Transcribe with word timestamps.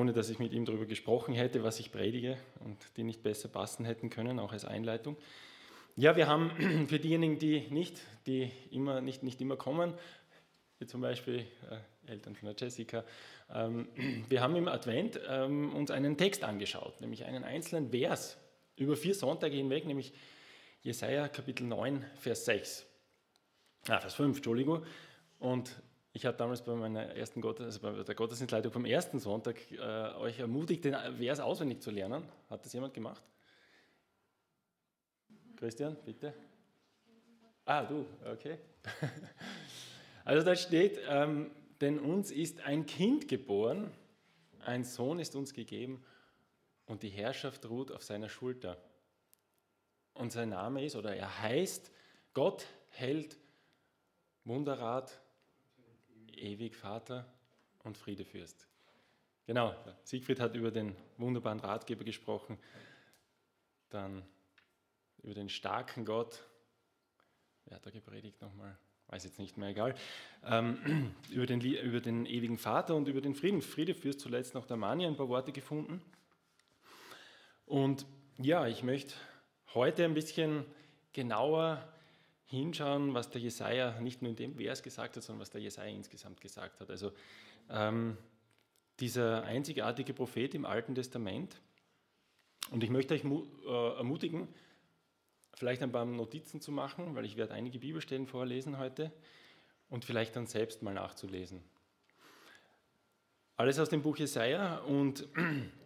ohne 0.00 0.14
dass 0.14 0.30
ich 0.30 0.38
mit 0.38 0.54
ihm 0.54 0.64
darüber 0.64 0.86
gesprochen 0.86 1.34
hätte, 1.34 1.62
was 1.62 1.78
ich 1.78 1.92
predige 1.92 2.38
und 2.64 2.78
die 2.96 3.02
nicht 3.02 3.22
besser 3.22 3.48
passen 3.48 3.84
hätten 3.84 4.08
können, 4.08 4.38
auch 4.38 4.52
als 4.52 4.64
Einleitung. 4.64 5.16
Ja, 5.94 6.16
wir 6.16 6.26
haben 6.26 6.86
für 6.88 6.98
diejenigen, 6.98 7.38
die 7.38 7.68
nicht, 7.68 8.00
die 8.26 8.50
immer, 8.70 9.02
nicht, 9.02 9.22
nicht 9.22 9.40
immer 9.42 9.56
kommen, 9.56 9.92
wie 10.78 10.86
zum 10.86 11.02
Beispiel 11.02 11.46
äh, 11.70 12.10
Eltern 12.10 12.34
von 12.34 12.46
der 12.46 12.56
Jessica, 12.58 13.04
ähm, 13.52 13.88
wir 14.28 14.40
haben 14.40 14.56
im 14.56 14.68
Advent 14.68 15.20
ähm, 15.28 15.74
uns 15.74 15.90
einen 15.90 16.16
Text 16.16 16.44
angeschaut, 16.44 16.98
nämlich 17.02 17.26
einen 17.26 17.44
einzelnen 17.44 17.90
Vers 17.90 18.38
über 18.76 18.96
vier 18.96 19.14
Sonntage 19.14 19.56
hinweg, 19.56 19.84
nämlich 19.84 20.14
Jesaja 20.80 21.28
Kapitel 21.28 21.64
9, 21.64 22.06
Vers 22.16 22.46
6. 22.46 22.86
Ah, 23.86 24.00
Vers 24.00 24.14
5, 24.14 24.38
Entschuldigung. 24.38 24.82
Und 25.38 25.82
ich 26.12 26.26
habe 26.26 26.36
damals 26.36 26.62
bei 26.62 26.74
meiner 26.74 27.04
ersten 27.14 27.40
Gottes, 27.40 27.66
also 27.66 27.80
bei 27.80 28.02
der 28.02 28.14
Gottesdienstleitung 28.14 28.72
vom 28.72 28.84
ersten 28.84 29.20
Sonntag 29.20 29.56
äh, 29.70 29.78
euch 30.16 30.38
ermutigt, 30.38 30.84
den 30.84 30.96
Vers 31.18 31.40
auswendig 31.40 31.80
zu 31.82 31.90
lernen. 31.90 32.24
Hat 32.48 32.64
das 32.64 32.72
jemand 32.72 32.94
gemacht? 32.94 33.22
Christian, 35.56 35.96
bitte. 36.04 36.34
Ah, 37.64 37.84
du, 37.84 38.06
okay. 38.24 38.58
Also 40.22 40.44
da 40.44 40.54
steht, 40.54 41.00
ähm, 41.08 41.50
denn 41.80 41.98
uns 41.98 42.30
ist 42.30 42.60
ein 42.60 42.86
Kind 42.86 43.26
geboren, 43.26 43.90
ein 44.64 44.84
Sohn 44.84 45.18
ist 45.18 45.34
uns 45.34 45.54
gegeben 45.54 46.04
und 46.84 47.02
die 47.02 47.08
Herrschaft 47.08 47.68
ruht 47.68 47.90
auf 47.90 48.02
seiner 48.02 48.28
Schulter. 48.28 48.76
Und 50.14 50.30
sein 50.30 50.50
Name 50.50 50.84
ist, 50.84 50.94
oder 50.94 51.16
er 51.16 51.40
heißt, 51.40 51.90
Gott 52.34 52.66
hält 52.90 53.38
Wunderrat, 54.44 55.20
ewig 56.40 56.76
Vater 56.76 57.32
und 57.84 57.96
Friedefürst. 57.96 58.66
Genau, 59.46 59.74
Siegfried 60.04 60.40
hat 60.40 60.54
über 60.54 60.70
den 60.70 60.94
wunderbaren 61.16 61.60
Ratgeber 61.60 62.04
gesprochen, 62.04 62.58
dann 63.88 64.22
über 65.22 65.34
den 65.34 65.48
starken 65.48 66.04
Gott. 66.04 66.44
Wer 67.64 67.76
hat 67.76 67.86
da 67.86 67.90
gepredigt 67.90 68.40
nochmal? 68.40 68.78
Weiß 69.08 69.24
jetzt 69.24 69.40
nicht 69.40 69.56
mehr, 69.56 69.70
egal. 69.70 69.94
Ähm, 70.44 71.14
über, 71.30 71.46
den, 71.46 71.60
über 71.60 72.00
den 72.00 72.26
ewigen 72.26 72.58
Vater 72.58 72.94
und 72.94 73.08
über 73.08 73.20
den 73.20 73.34
Frieden. 73.34 73.60
Friedefürst 73.60 74.20
zuletzt 74.20 74.54
noch 74.54 74.66
der 74.66 74.76
Mania 74.76 75.08
ein 75.08 75.16
paar 75.16 75.28
Worte 75.28 75.50
gefunden. 75.50 76.00
Und 77.66 78.06
ja, 78.38 78.68
ich 78.68 78.84
möchte 78.84 79.14
heute 79.74 80.04
ein 80.04 80.14
bisschen 80.14 80.64
genauer 81.12 81.86
hinschauen, 82.50 83.14
was 83.14 83.30
der 83.30 83.40
Jesaja 83.40 84.00
nicht 84.00 84.22
nur 84.22 84.30
in 84.30 84.36
dem 84.36 84.56
Vers 84.56 84.82
gesagt 84.82 85.16
hat, 85.16 85.22
sondern 85.22 85.40
was 85.40 85.50
der 85.50 85.60
Jesaja 85.60 85.94
insgesamt 85.94 86.40
gesagt 86.40 86.80
hat. 86.80 86.90
Also 86.90 87.12
ähm, 87.70 88.16
dieser 88.98 89.44
einzigartige 89.44 90.12
Prophet 90.12 90.54
im 90.54 90.64
Alten 90.64 90.94
Testament. 90.94 91.56
Und 92.70 92.82
ich 92.82 92.90
möchte 92.90 93.14
euch 93.14 93.24
äh, 93.24 93.96
ermutigen, 93.96 94.48
vielleicht 95.54 95.82
ein 95.82 95.92
paar 95.92 96.04
Notizen 96.04 96.60
zu 96.60 96.72
machen, 96.72 97.14
weil 97.14 97.24
ich 97.24 97.36
werde 97.36 97.54
einige 97.54 97.78
Bibelstellen 97.78 98.26
vorlesen 98.26 98.78
heute 98.78 99.12
und 99.88 100.04
vielleicht 100.04 100.34
dann 100.34 100.46
selbst 100.46 100.82
mal 100.82 100.94
nachzulesen. 100.94 101.62
Alles 103.56 103.78
aus 103.78 103.90
dem 103.90 104.02
Buch 104.02 104.16
Jesaja 104.16 104.78
und 104.78 105.28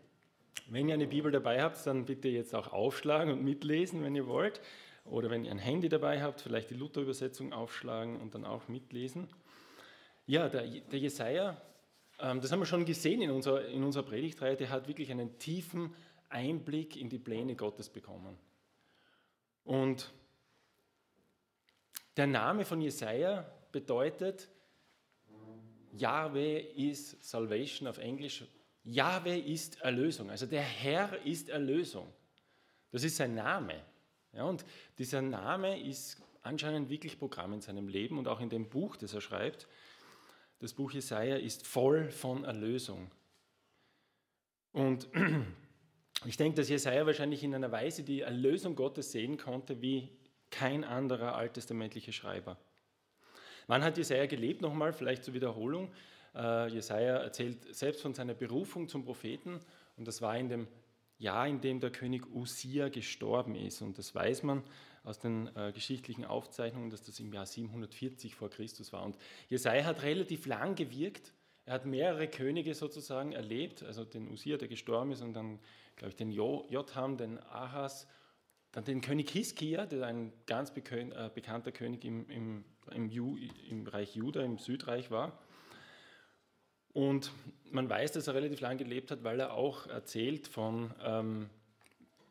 wenn 0.68 0.88
ihr 0.88 0.94
eine 0.94 1.06
Bibel 1.06 1.30
dabei 1.30 1.62
habt, 1.62 1.86
dann 1.86 2.06
bitte 2.06 2.28
jetzt 2.28 2.54
auch 2.54 2.72
aufschlagen 2.72 3.32
und 3.32 3.44
mitlesen, 3.44 4.02
wenn 4.02 4.14
ihr 4.14 4.26
wollt. 4.26 4.62
Oder 5.04 5.30
wenn 5.30 5.44
ihr 5.44 5.50
ein 5.50 5.58
Handy 5.58 5.88
dabei 5.88 6.22
habt, 6.22 6.40
vielleicht 6.40 6.70
die 6.70 6.74
Luther-Übersetzung 6.74 7.52
aufschlagen 7.52 8.20
und 8.20 8.34
dann 8.34 8.44
auch 8.44 8.68
mitlesen. 8.68 9.28
Ja, 10.26 10.48
der, 10.48 10.66
der 10.66 10.98
Jesaja, 10.98 11.60
ähm, 12.18 12.40
das 12.40 12.50
haben 12.50 12.60
wir 12.60 12.66
schon 12.66 12.86
gesehen 12.86 13.20
in 13.20 13.30
unserer, 13.30 13.66
in 13.66 13.84
unserer 13.84 14.04
Predigtreihe, 14.04 14.56
der 14.56 14.70
hat 14.70 14.88
wirklich 14.88 15.10
einen 15.10 15.38
tiefen 15.38 15.94
Einblick 16.30 16.96
in 16.96 17.10
die 17.10 17.18
Pläne 17.18 17.54
Gottes 17.54 17.90
bekommen. 17.90 18.38
Und 19.64 20.12
der 22.16 22.26
Name 22.26 22.64
von 22.64 22.80
Jesaja 22.80 23.44
bedeutet, 23.72 24.48
Yahweh 25.92 26.60
ist 26.60 27.22
Salvation 27.22 27.86
auf 27.88 27.98
Englisch. 27.98 28.44
Yahweh 28.84 29.38
ist 29.38 29.80
Erlösung. 29.80 30.30
Also 30.30 30.46
der 30.46 30.62
Herr 30.62 31.24
ist 31.24 31.48
Erlösung. 31.48 32.12
Das 32.90 33.04
ist 33.04 33.16
sein 33.16 33.34
Name. 33.34 33.82
Ja, 34.36 34.44
und 34.44 34.64
dieser 34.98 35.22
Name 35.22 35.80
ist 35.80 36.20
anscheinend 36.42 36.90
wirklich 36.90 37.18
Programm 37.18 37.52
in 37.52 37.60
seinem 37.60 37.88
Leben 37.88 38.18
und 38.18 38.26
auch 38.26 38.40
in 38.40 38.50
dem 38.50 38.68
Buch, 38.68 38.96
das 38.96 39.14
er 39.14 39.20
schreibt. 39.20 39.68
Das 40.58 40.72
Buch 40.72 40.92
Jesaja 40.92 41.36
ist 41.36 41.66
voll 41.66 42.10
von 42.10 42.44
Erlösung. 42.44 43.10
Und 44.72 45.08
ich 46.26 46.36
denke, 46.36 46.56
dass 46.56 46.68
Jesaja 46.68 47.06
wahrscheinlich 47.06 47.44
in 47.44 47.54
einer 47.54 47.70
Weise 47.70 48.02
die 48.02 48.22
Erlösung 48.22 48.74
Gottes 48.74 49.12
sehen 49.12 49.36
konnte, 49.36 49.80
wie 49.80 50.08
kein 50.50 50.84
anderer 50.84 51.36
alttestamentlicher 51.36 52.12
Schreiber. 52.12 52.58
Wann 53.66 53.84
hat 53.84 53.96
Jesaja 53.96 54.26
gelebt? 54.26 54.62
Nochmal, 54.62 54.92
vielleicht 54.92 55.24
zur 55.24 55.34
Wiederholung. 55.34 55.92
Uh, 56.36 56.66
Jesaja 56.66 57.18
erzählt 57.18 57.72
selbst 57.72 58.02
von 58.02 58.12
seiner 58.12 58.34
Berufung 58.34 58.88
zum 58.88 59.04
Propheten 59.04 59.60
und 59.96 60.08
das 60.08 60.20
war 60.20 60.36
in 60.36 60.48
dem 60.48 60.66
Jahr, 61.18 61.46
in 61.46 61.60
dem 61.60 61.80
der 61.80 61.90
König 61.90 62.26
Usia 62.32 62.88
gestorben 62.88 63.54
ist. 63.54 63.82
Und 63.82 63.98
das 63.98 64.14
weiß 64.14 64.42
man 64.42 64.62
aus 65.04 65.18
den 65.18 65.54
äh, 65.54 65.72
geschichtlichen 65.72 66.24
Aufzeichnungen, 66.24 66.90
dass 66.90 67.02
das 67.02 67.20
im 67.20 67.32
Jahr 67.32 67.46
740 67.46 68.34
vor 68.34 68.50
Christus 68.50 68.92
war. 68.92 69.04
Und 69.04 69.16
Jesaja 69.48 69.84
hat 69.84 70.02
relativ 70.02 70.46
lang 70.46 70.74
gewirkt. 70.74 71.32
Er 71.66 71.74
hat 71.74 71.86
mehrere 71.86 72.28
Könige 72.28 72.74
sozusagen 72.74 73.32
erlebt, 73.32 73.82
also 73.82 74.04
den 74.04 74.28
Usia, 74.28 74.56
der 74.56 74.68
gestorben 74.68 75.12
ist, 75.12 75.22
und 75.22 75.34
dann, 75.34 75.60
glaube 75.96 76.10
ich, 76.10 76.16
den 76.16 76.30
Jotham, 76.30 77.16
den 77.16 77.38
Ahas, 77.38 78.06
dann 78.72 78.84
den 78.84 79.00
König 79.00 79.30
Hiskia, 79.30 79.86
der 79.86 80.06
ein 80.06 80.32
ganz 80.46 80.70
äh, 80.76 81.30
bekannter 81.32 81.70
König 81.70 82.04
im, 82.04 82.28
im, 82.28 82.64
im, 82.92 83.08
im 83.70 83.86
Reich 83.86 84.16
Juda, 84.16 84.42
im 84.42 84.58
Südreich 84.58 85.10
war. 85.10 85.38
Und 86.94 87.32
man 87.70 87.90
weiß, 87.90 88.12
dass 88.12 88.28
er 88.28 88.34
relativ 88.34 88.60
lange 88.60 88.78
gelebt 88.78 89.10
hat, 89.10 89.24
weil 89.24 89.40
er 89.40 89.52
auch 89.52 89.88
erzählt 89.88 90.46
von 90.46 90.94
ähm, 91.04 91.50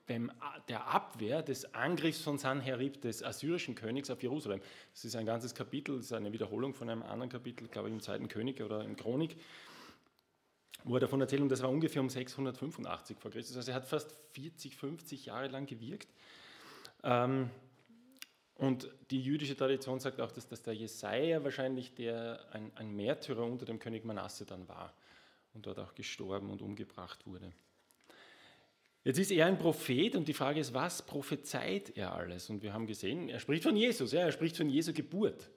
dem, 0.09 0.31
der 0.69 0.88
Abwehr 0.88 1.41
des 1.41 1.75
Angriffs 1.75 2.22
von 2.22 2.38
Sanherib, 2.38 3.01
des 3.01 3.24
assyrischen 3.24 3.75
Königs 3.75 4.09
auf 4.09 4.24
Jerusalem. 4.24 4.62
Das 4.94 5.06
ist 5.06 5.16
ein 5.16 5.25
ganzes 5.25 5.53
Kapitel, 5.53 5.97
das 5.97 6.06
ist 6.06 6.13
eine 6.13 6.31
Wiederholung 6.31 6.74
von 6.74 6.90
einem 6.90 7.03
anderen 7.03 7.29
Kapitel, 7.29 7.68
glaube 7.68 7.90
ich, 7.90 7.94
im 7.94 8.01
Zweiten 8.01 8.28
König 8.29 8.62
oder 8.62 8.84
im 8.84 8.96
Chronik, 8.96 9.35
wo 10.85 10.95
er 10.95 11.01
davon 11.01 11.22
erzählt, 11.22 11.41
und 11.41 11.50
das 11.50 11.62
war 11.62 11.69
ungefähr 11.69 12.01
um 12.01 12.09
685 12.09 13.18
vor 13.18 13.31
Christus. 13.31 13.57
Also 13.57 13.72
er 13.72 13.75
hat 13.75 13.85
fast 13.85 14.16
40, 14.31 14.75
50 14.75 15.25
Jahre 15.25 15.47
lang 15.47 15.66
gewirkt. 15.66 16.07
Ähm, 17.03 17.50
und 18.55 18.89
die 19.09 19.21
jüdische 19.21 19.55
Tradition 19.55 19.99
sagt 19.99 20.21
auch, 20.21 20.31
dass, 20.31 20.47
dass 20.47 20.61
der 20.61 20.73
Jesaja 20.73 21.43
wahrscheinlich 21.43 21.93
der, 21.95 22.45
ein, 22.51 22.71
ein 22.75 22.95
Märtyrer 22.95 23.43
unter 23.43 23.65
dem 23.65 23.79
König 23.79 24.05
Manasse 24.05 24.45
dann 24.45 24.67
war 24.67 24.93
und 25.53 25.65
dort 25.65 25.79
auch 25.79 25.95
gestorben 25.95 26.49
und 26.49 26.61
umgebracht 26.61 27.25
wurde. 27.25 27.51
Jetzt 29.03 29.19
ist 29.19 29.31
er 29.31 29.47
ein 29.47 29.57
Prophet 29.57 30.15
und 30.15 30.27
die 30.27 30.33
Frage 30.33 30.61
ist, 30.61 30.73
was 30.73 31.01
prophezeit 31.01 31.97
er 31.97 32.13
alles? 32.13 32.49
Und 32.49 32.63
wir 32.63 32.73
haben 32.73 32.87
gesehen, 32.87 33.27
er 33.27 33.39
spricht 33.39 33.63
von 33.63 33.75
Jesus, 33.75 34.13
ja, 34.13 34.21
er 34.21 34.31
spricht 34.31 34.55
von 34.55 34.69
Jesu 34.69 34.93
Geburt. 34.93 35.49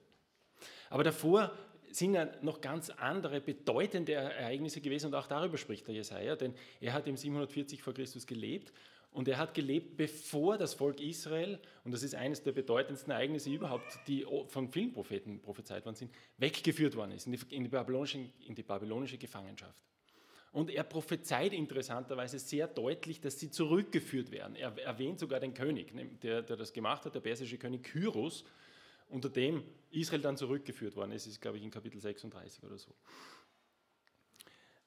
Aber 0.89 1.03
davor 1.03 1.53
sind 1.89 2.15
ja 2.15 2.29
noch 2.41 2.59
ganz 2.59 2.89
andere 2.89 3.39
bedeutende 3.39 4.13
Ereignisse 4.13 4.81
gewesen 4.81 5.07
und 5.07 5.15
auch 5.15 5.27
darüber 5.27 5.57
spricht 5.57 5.87
der 5.87 5.95
Jesaja, 5.95 6.35
denn 6.35 6.53
er 6.81 6.93
hat 6.93 7.07
im 7.07 7.15
740 7.15 7.81
vor 7.81 7.93
Christus 7.93 8.27
gelebt 8.27 8.73
und 9.11 9.27
er 9.27 9.37
hat 9.37 9.53
gelebt, 9.53 9.97
bevor 9.97 10.57
das 10.57 10.73
Volk 10.73 10.99
Israel, 10.99 11.59
und 11.83 11.91
das 11.91 12.03
ist 12.03 12.13
eines 12.13 12.43
der 12.43 12.51
bedeutendsten 12.51 13.11
Ereignisse 13.11 13.49
überhaupt, 13.49 13.99
die 14.07 14.25
von 14.47 14.69
vielen 14.69 14.93
Propheten 14.93 15.41
prophezeit 15.41 15.85
worden 15.85 15.95
sind, 15.95 16.11
weggeführt 16.37 16.95
worden 16.95 17.11
ist 17.11 17.25
in 17.25 17.33
die, 17.33 17.55
in 17.55 17.63
die, 17.63 17.69
babylonische, 17.69 18.29
in 18.45 18.55
die 18.55 18.63
babylonische 18.63 19.17
Gefangenschaft. 19.17 19.81
Und 20.51 20.69
er 20.69 20.83
prophezeit 20.83 21.53
interessanterweise 21.53 22.39
sehr 22.39 22.67
deutlich, 22.67 23.21
dass 23.21 23.39
sie 23.39 23.51
zurückgeführt 23.51 24.31
werden. 24.31 24.55
Er 24.55 24.77
erwähnt 24.79 25.19
sogar 25.19 25.39
den 25.39 25.53
König, 25.53 25.93
der, 26.21 26.41
der 26.41 26.57
das 26.57 26.73
gemacht 26.73 27.05
hat, 27.05 27.15
der 27.15 27.19
persische 27.19 27.57
König 27.57 27.83
Kyros, 27.83 28.43
unter 29.09 29.29
dem 29.29 29.63
Israel 29.91 30.21
dann 30.21 30.37
zurückgeführt 30.37 30.95
worden 30.95 31.11
ist. 31.11 31.25
Das 31.25 31.33
ist, 31.33 31.41
glaube 31.41 31.57
ich, 31.57 31.63
in 31.63 31.71
Kapitel 31.71 31.99
36 31.99 32.63
oder 32.63 32.77
so. 32.77 32.91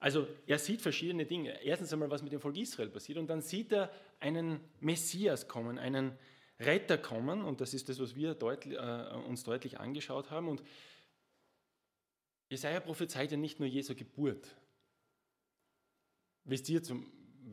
Also 0.01 0.27
er 0.47 0.59
sieht 0.59 0.81
verschiedene 0.81 1.27
Dinge. 1.27 1.63
Erstens 1.63 1.93
einmal, 1.93 2.11
was 2.11 2.23
mit 2.23 2.33
dem 2.33 2.41
Volk 2.41 2.57
Israel 2.57 2.89
passiert 2.89 3.19
und 3.19 3.29
dann 3.29 3.43
sieht 3.43 3.71
er 3.71 3.91
einen 4.19 4.61
Messias 4.81 5.47
kommen, 5.47 5.79
einen 5.79 6.19
Retter 6.59 6.97
kommen 6.97 7.45
und 7.45 7.61
das 7.61 7.75
ist 7.75 7.89
das, 7.91 8.01
was 8.01 8.17
wir 8.17 8.35
deutlich, 8.35 8.79
äh, 8.79 9.15
uns 9.29 9.45
deutlich 9.45 9.79
angeschaut 9.79 10.31
haben. 10.31 10.49
Und 10.49 10.63
Jesaja 12.49 12.81
prophezeit 12.81 13.31
ja 13.31 13.37
nicht 13.37 13.61
nur 13.61 13.69
Jesu 13.69 13.95
Geburt. 13.95 14.57
Wisst 16.45 16.69
ihr, 16.71 16.83
zum, 16.83 17.07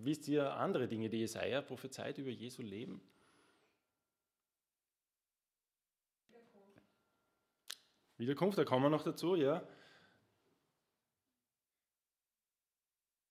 wisst 0.04 0.28
ihr 0.30 0.54
andere 0.54 0.88
Dinge, 0.88 1.10
die 1.10 1.20
Jesaja 1.20 1.62
prophezeit 1.62 2.18
über 2.18 2.30
Jesu 2.30 2.62
Leben? 2.62 3.02
Wiederkunft. 8.18 8.58
Da 8.58 8.64
kommen 8.64 8.84
wir 8.84 8.90
noch 8.90 9.04
dazu, 9.04 9.36
ja. 9.36 9.68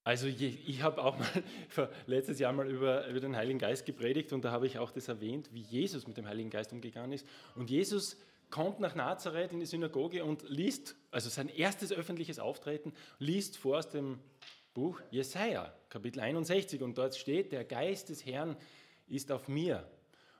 Also 0.07 0.29
ich 0.29 0.83
habe 0.83 1.03
auch 1.03 1.19
mal 1.19 1.91
letztes 2.07 2.39
Jahr 2.39 2.53
mal 2.53 2.71
über, 2.71 3.09
über 3.09 3.19
den 3.19 3.35
Heiligen 3.35 3.59
Geist 3.59 3.85
gepredigt 3.85 4.33
und 4.33 4.45
da 4.45 4.53
habe 4.53 4.69
ich 4.69 4.79
auch 4.79 4.93
das 4.93 5.09
erwähnt, 5.09 5.49
wie 5.53 5.63
Jesus 5.63 6.07
mit 6.07 6.17
dem 6.17 6.29
Heiligen 6.29 6.49
Geist 6.49 6.73
umgegangen 6.73 7.11
ist. 7.11 7.27
Und 7.57 7.71
Jesus 7.71 8.17
kommt 8.49 8.79
nach 8.79 8.95
Nazareth 8.95 9.51
in 9.51 9.59
die 9.59 9.67
Synagoge 9.67 10.25
und 10.25 10.49
liest, 10.49 10.95
also 11.11 11.29
sein 11.29 11.49
erstes 11.49 11.93
öffentliches 11.93 12.39
Auftreten, 12.39 12.93
liest 13.19 13.59
vor 13.59 13.79
aus 13.79 13.91
dem 13.91 14.21
Buch 14.75 15.01
Jesaja, 15.11 15.75
Kapitel 15.89 16.21
61. 16.21 16.83
Und 16.83 16.97
dort 16.97 17.17
steht, 17.17 17.51
der 17.51 17.65
Geist 17.65 18.09
des 18.09 18.25
Herrn 18.25 18.57
ist 19.09 19.33
auf 19.33 19.49
mir. 19.49 19.91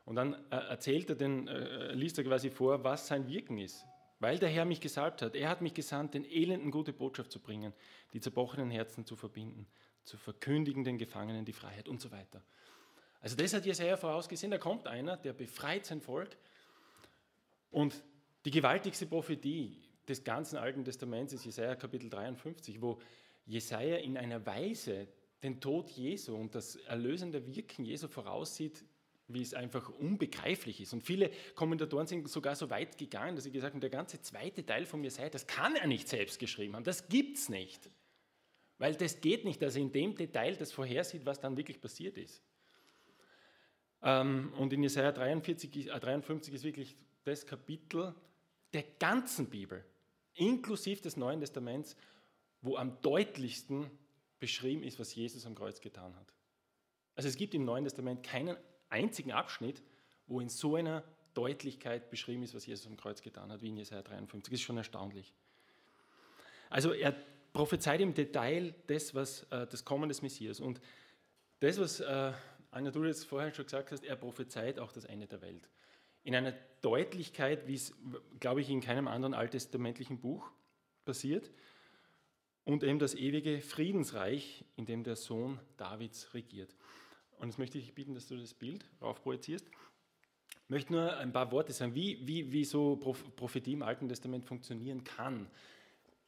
Und 0.05 0.15
dann 0.15 0.35
äh, 0.51 0.59
erzählt 0.59 1.11
er 1.11 1.17
den, 1.17 1.49
äh, 1.49 1.93
liest 1.93 2.19
er 2.19 2.25
quasi 2.25 2.51
vor, 2.51 2.85
was 2.85 3.09
sein 3.09 3.27
Wirken 3.27 3.59
ist. 3.59 3.85
Weil 4.19 4.39
der 4.39 4.49
Herr 4.49 4.65
mich 4.65 4.81
gesalbt 4.81 5.21
hat. 5.23 5.35
Er 5.35 5.49
hat 5.49 5.61
mich 5.61 5.75
gesandt, 5.75 6.15
den 6.15 6.25
Elenden 6.25 6.71
gute 6.71 6.93
Botschaft 6.93 7.31
zu 7.31 7.39
bringen, 7.39 7.73
die 8.13 8.21
zerbrochenen 8.21 8.71
Herzen 8.71 9.05
zu 9.05 9.15
verbinden, 9.17 9.67
zu 10.05 10.17
verkündigen 10.17 10.85
den 10.85 10.99
Gefangenen 10.99 11.45
die 11.45 11.53
Freiheit 11.53 11.89
und 11.89 12.01
so 12.01 12.11
weiter. 12.11 12.43
Also 13.21 13.37
das 13.37 13.53
hat 13.53 13.67
Jesaja 13.67 13.97
vorausgesehen. 13.97 14.51
Da 14.51 14.59
kommt 14.59 14.87
einer, 14.87 15.17
der 15.17 15.33
befreit 15.33 15.85
sein 15.85 16.01
Volk. 16.01 16.37
Und 17.71 18.03
die 18.45 18.51
gewaltigste 18.51 19.07
Prophetie 19.07 19.83
des 20.09 20.23
ganzen 20.23 20.57
Alten 20.57 20.85
Testaments 20.85 21.33
ist 21.33 21.45
Jesaja 21.45 21.75
Kapitel 21.75 22.09
53, 22.09 22.81
wo 22.81 23.01
Jesaja 23.45 23.97
in 23.97 24.17
einer 24.17 24.45
Weise 24.47 25.09
den 25.43 25.61
Tod 25.61 25.91
Jesu 25.91 26.37
und 26.37 26.55
das 26.55 26.77
erlösende 26.77 27.47
Wirken 27.47 27.85
Jesu 27.85 28.09
voraussieht, 28.09 28.85
wie 29.29 29.43
es 29.43 29.55
einfach 29.55 29.89
unbegreiflich 29.89 30.81
ist. 30.81 30.93
Und 30.93 31.03
viele 31.03 31.31
Kommentatoren 31.55 32.07
sind 32.07 32.29
sogar 32.29 32.55
so 32.55 32.71
weit 32.71 32.97
gegangen, 32.97 33.35
dass 33.35 33.45
sie 33.45 33.51
gesagt 33.51 33.75
haben, 33.75 33.81
der 33.81 33.91
ganze 33.91 34.21
zweite 34.23 34.65
Teil 34.65 34.87
von 34.87 35.01
mir 35.01 35.11
sei, 35.11 35.29
das 35.29 35.47
kann 35.47 35.75
er 35.77 35.87
nicht 35.87 36.09
selbst 36.09 36.39
geschrieben 36.39 36.77
haben, 36.77 36.85
das 36.85 37.09
gibt 37.09 37.39
es 37.39 37.49
nicht. 37.49 37.91
Weil 38.79 38.95
das 38.95 39.21
geht 39.21 39.45
nicht, 39.45 39.61
dass 39.63 39.75
er 39.75 39.83
in 39.83 39.93
dem 39.93 40.15
Detail 40.15 40.55
das 40.57 40.73
vorhersieht, 40.73 41.25
was 41.25 41.41
dann 41.41 41.57
wirklich 41.57 41.81
passiert 41.81 42.19
ist. 42.19 42.43
Ähm, 44.03 44.53
und 44.59 44.73
in 44.73 44.83
Jesaja 44.83 45.13
43, 45.13 45.87
53 45.87 46.55
ist 46.55 46.65
wirklich 46.65 46.95
das 47.25 47.47
Kapitel 47.47 48.15
der 48.73 48.85
ganzen 48.99 49.49
Bibel, 49.49 49.85
inklusive 50.35 51.01
des 51.01 51.17
Neuen 51.17 51.41
Testaments, 51.41 51.97
wo 52.61 52.77
am 52.77 53.01
deutlichsten 53.01 53.91
beschrieben 54.39 54.83
ist, 54.83 54.99
was 54.99 55.15
Jesus 55.15 55.47
am 55.47 55.55
Kreuz 55.55 55.81
getan 55.81 56.15
hat. 56.15 56.33
Also 57.15 57.29
es 57.29 57.37
gibt 57.37 57.55
im 57.55 57.65
Neuen 57.65 57.85
Testament 57.85 58.23
keinen 58.23 58.57
einzigen 58.97 59.33
Abschnitt, 59.33 59.83
wo 60.27 60.41
in 60.41 60.49
so 60.49 60.77
einer 60.77 61.05
Deutlichkeit 61.35 62.09
beschrieben 62.11 62.43
ist, 62.43 62.55
was 62.55 62.67
Jesus 62.67 62.87
am 62.87 62.97
Kreuz 62.97 63.21
getan 63.21 63.53
hat, 63.53 63.61
wie 63.61 63.69
in 63.69 63.77
Jesaja 63.77 64.03
53. 64.03 64.51
Das 64.51 64.61
ist 64.61 64.65
schon 64.65 64.79
erstaunlich. 64.79 65.35
Also 66.71 66.93
er 66.93 67.15
prophezeit 67.53 68.01
im 68.01 68.15
Detail 68.15 68.75
das, 68.87 69.15
was 69.15 69.45
äh, 69.51 69.67
das 69.67 69.85
Kommen 69.85 70.09
des 70.09 70.23
Messias. 70.23 70.61
Und 70.61 70.81
das, 71.61 71.79
was 71.79 72.01
äh, 72.01 72.33
Anja, 72.71 72.91
du 72.91 73.05
jetzt 73.05 73.25
vorher 73.25 73.53
schon 73.55 73.67
gesagt 73.67 73.93
hast, 73.93 74.05
er 74.05 74.17
prophezeit 74.17 74.79
auch 74.79 74.93
das 74.93 75.05
Ende 75.05 75.27
der 75.27 75.43
Welt. 75.43 75.69
In 76.25 76.35
einer 76.35 76.55
Deutlichkeit, 76.81 77.67
wie 77.67 77.75
es, 77.75 77.95
glaube 78.41 78.61
ich, 78.63 78.71
in 78.71 78.81
keinem 78.81 79.07
anderen 79.09 79.35
alttestamentlichen 79.35 80.19
Buch 80.19 80.51
passiert. 81.05 81.51
Und 82.65 82.83
eben 82.83 82.99
das 82.99 83.15
ewige 83.15 83.61
Friedensreich, 83.61 84.65
in 84.75 84.87
dem 84.87 85.05
der 85.05 85.17
Sohn 85.17 85.61
Davids 85.77 86.35
regiert. 86.35 86.75
Und 87.39 87.49
jetzt 87.49 87.59
möchte 87.59 87.79
ich 87.79 87.95
bitten, 87.95 88.15
dass 88.15 88.29
du 88.29 88.37
das 88.37 88.55
Bild 88.55 88.85
raufprojizierst. 89.01 89.67
Ich 89.67 90.71
möchte 90.71 90.93
nur 90.93 91.17
ein 91.17 91.33
paar 91.33 91.53
Worte 91.53 91.73
sagen, 91.73 91.95
wie, 91.95 92.27
wie, 92.27 92.51
wie 92.51 92.65
so 92.65 92.97
Prophetie 92.97 93.75
im 93.75 93.83
Alten 93.83 94.09
Testament 94.09 94.47
funktionieren 94.47 95.05
kann. 95.05 95.49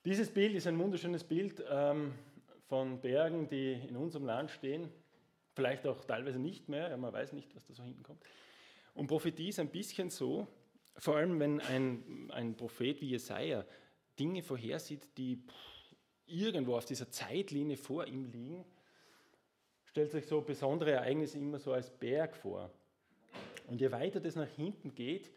Dieses 0.05 0.31
Bild 0.31 0.55
ist 0.55 0.67
ein 0.67 0.79
wunderschönes 0.79 1.25
Bild 1.25 1.63
ähm, 1.69 2.13
von 2.69 3.01
Bergen, 3.01 3.49
die 3.49 3.73
in 3.73 3.97
unserem 3.97 4.27
Land 4.27 4.51
stehen, 4.51 4.89
vielleicht 5.55 5.87
auch 5.87 6.05
teilweise 6.05 6.39
nicht 6.39 6.69
mehr, 6.69 6.91
ja, 6.91 6.97
man 6.97 7.13
weiß 7.13 7.33
nicht, 7.33 7.55
was 7.57 7.67
da 7.67 7.75
so 7.75 7.83
hinten 7.83 8.05
kommt. 8.05 8.23
Und 8.95 9.09
Prophetie 9.09 9.49
ist 9.49 9.59
ein 9.59 9.71
bisschen 9.71 10.11
so, 10.11 10.47
vor 10.97 11.17
allem 11.17 11.41
wenn 11.41 11.61
ein, 11.61 12.31
ein 12.33 12.57
Prophet 12.57 13.01
wie 13.01 13.09
Jesaja 13.09 13.65
Dinge 14.19 14.43
vorhersieht, 14.43 15.09
die 15.17 15.43
irgendwo 16.27 16.77
auf 16.77 16.85
dieser 16.85 17.11
Zeitlinie 17.11 17.77
vor 17.77 18.07
ihm 18.07 18.25
liegen, 18.27 18.65
stellt 19.99 20.13
sich 20.13 20.27
so 20.27 20.41
besondere 20.41 20.93
Ereignisse 20.93 21.39
immer 21.39 21.59
so 21.59 21.73
als 21.73 21.91
Berg 21.91 22.37
vor. 22.37 22.71
Und 23.67 23.81
je 23.81 23.91
weiter 23.91 24.21
das 24.21 24.37
nach 24.37 24.47
hinten 24.47 24.95
geht, 24.95 25.33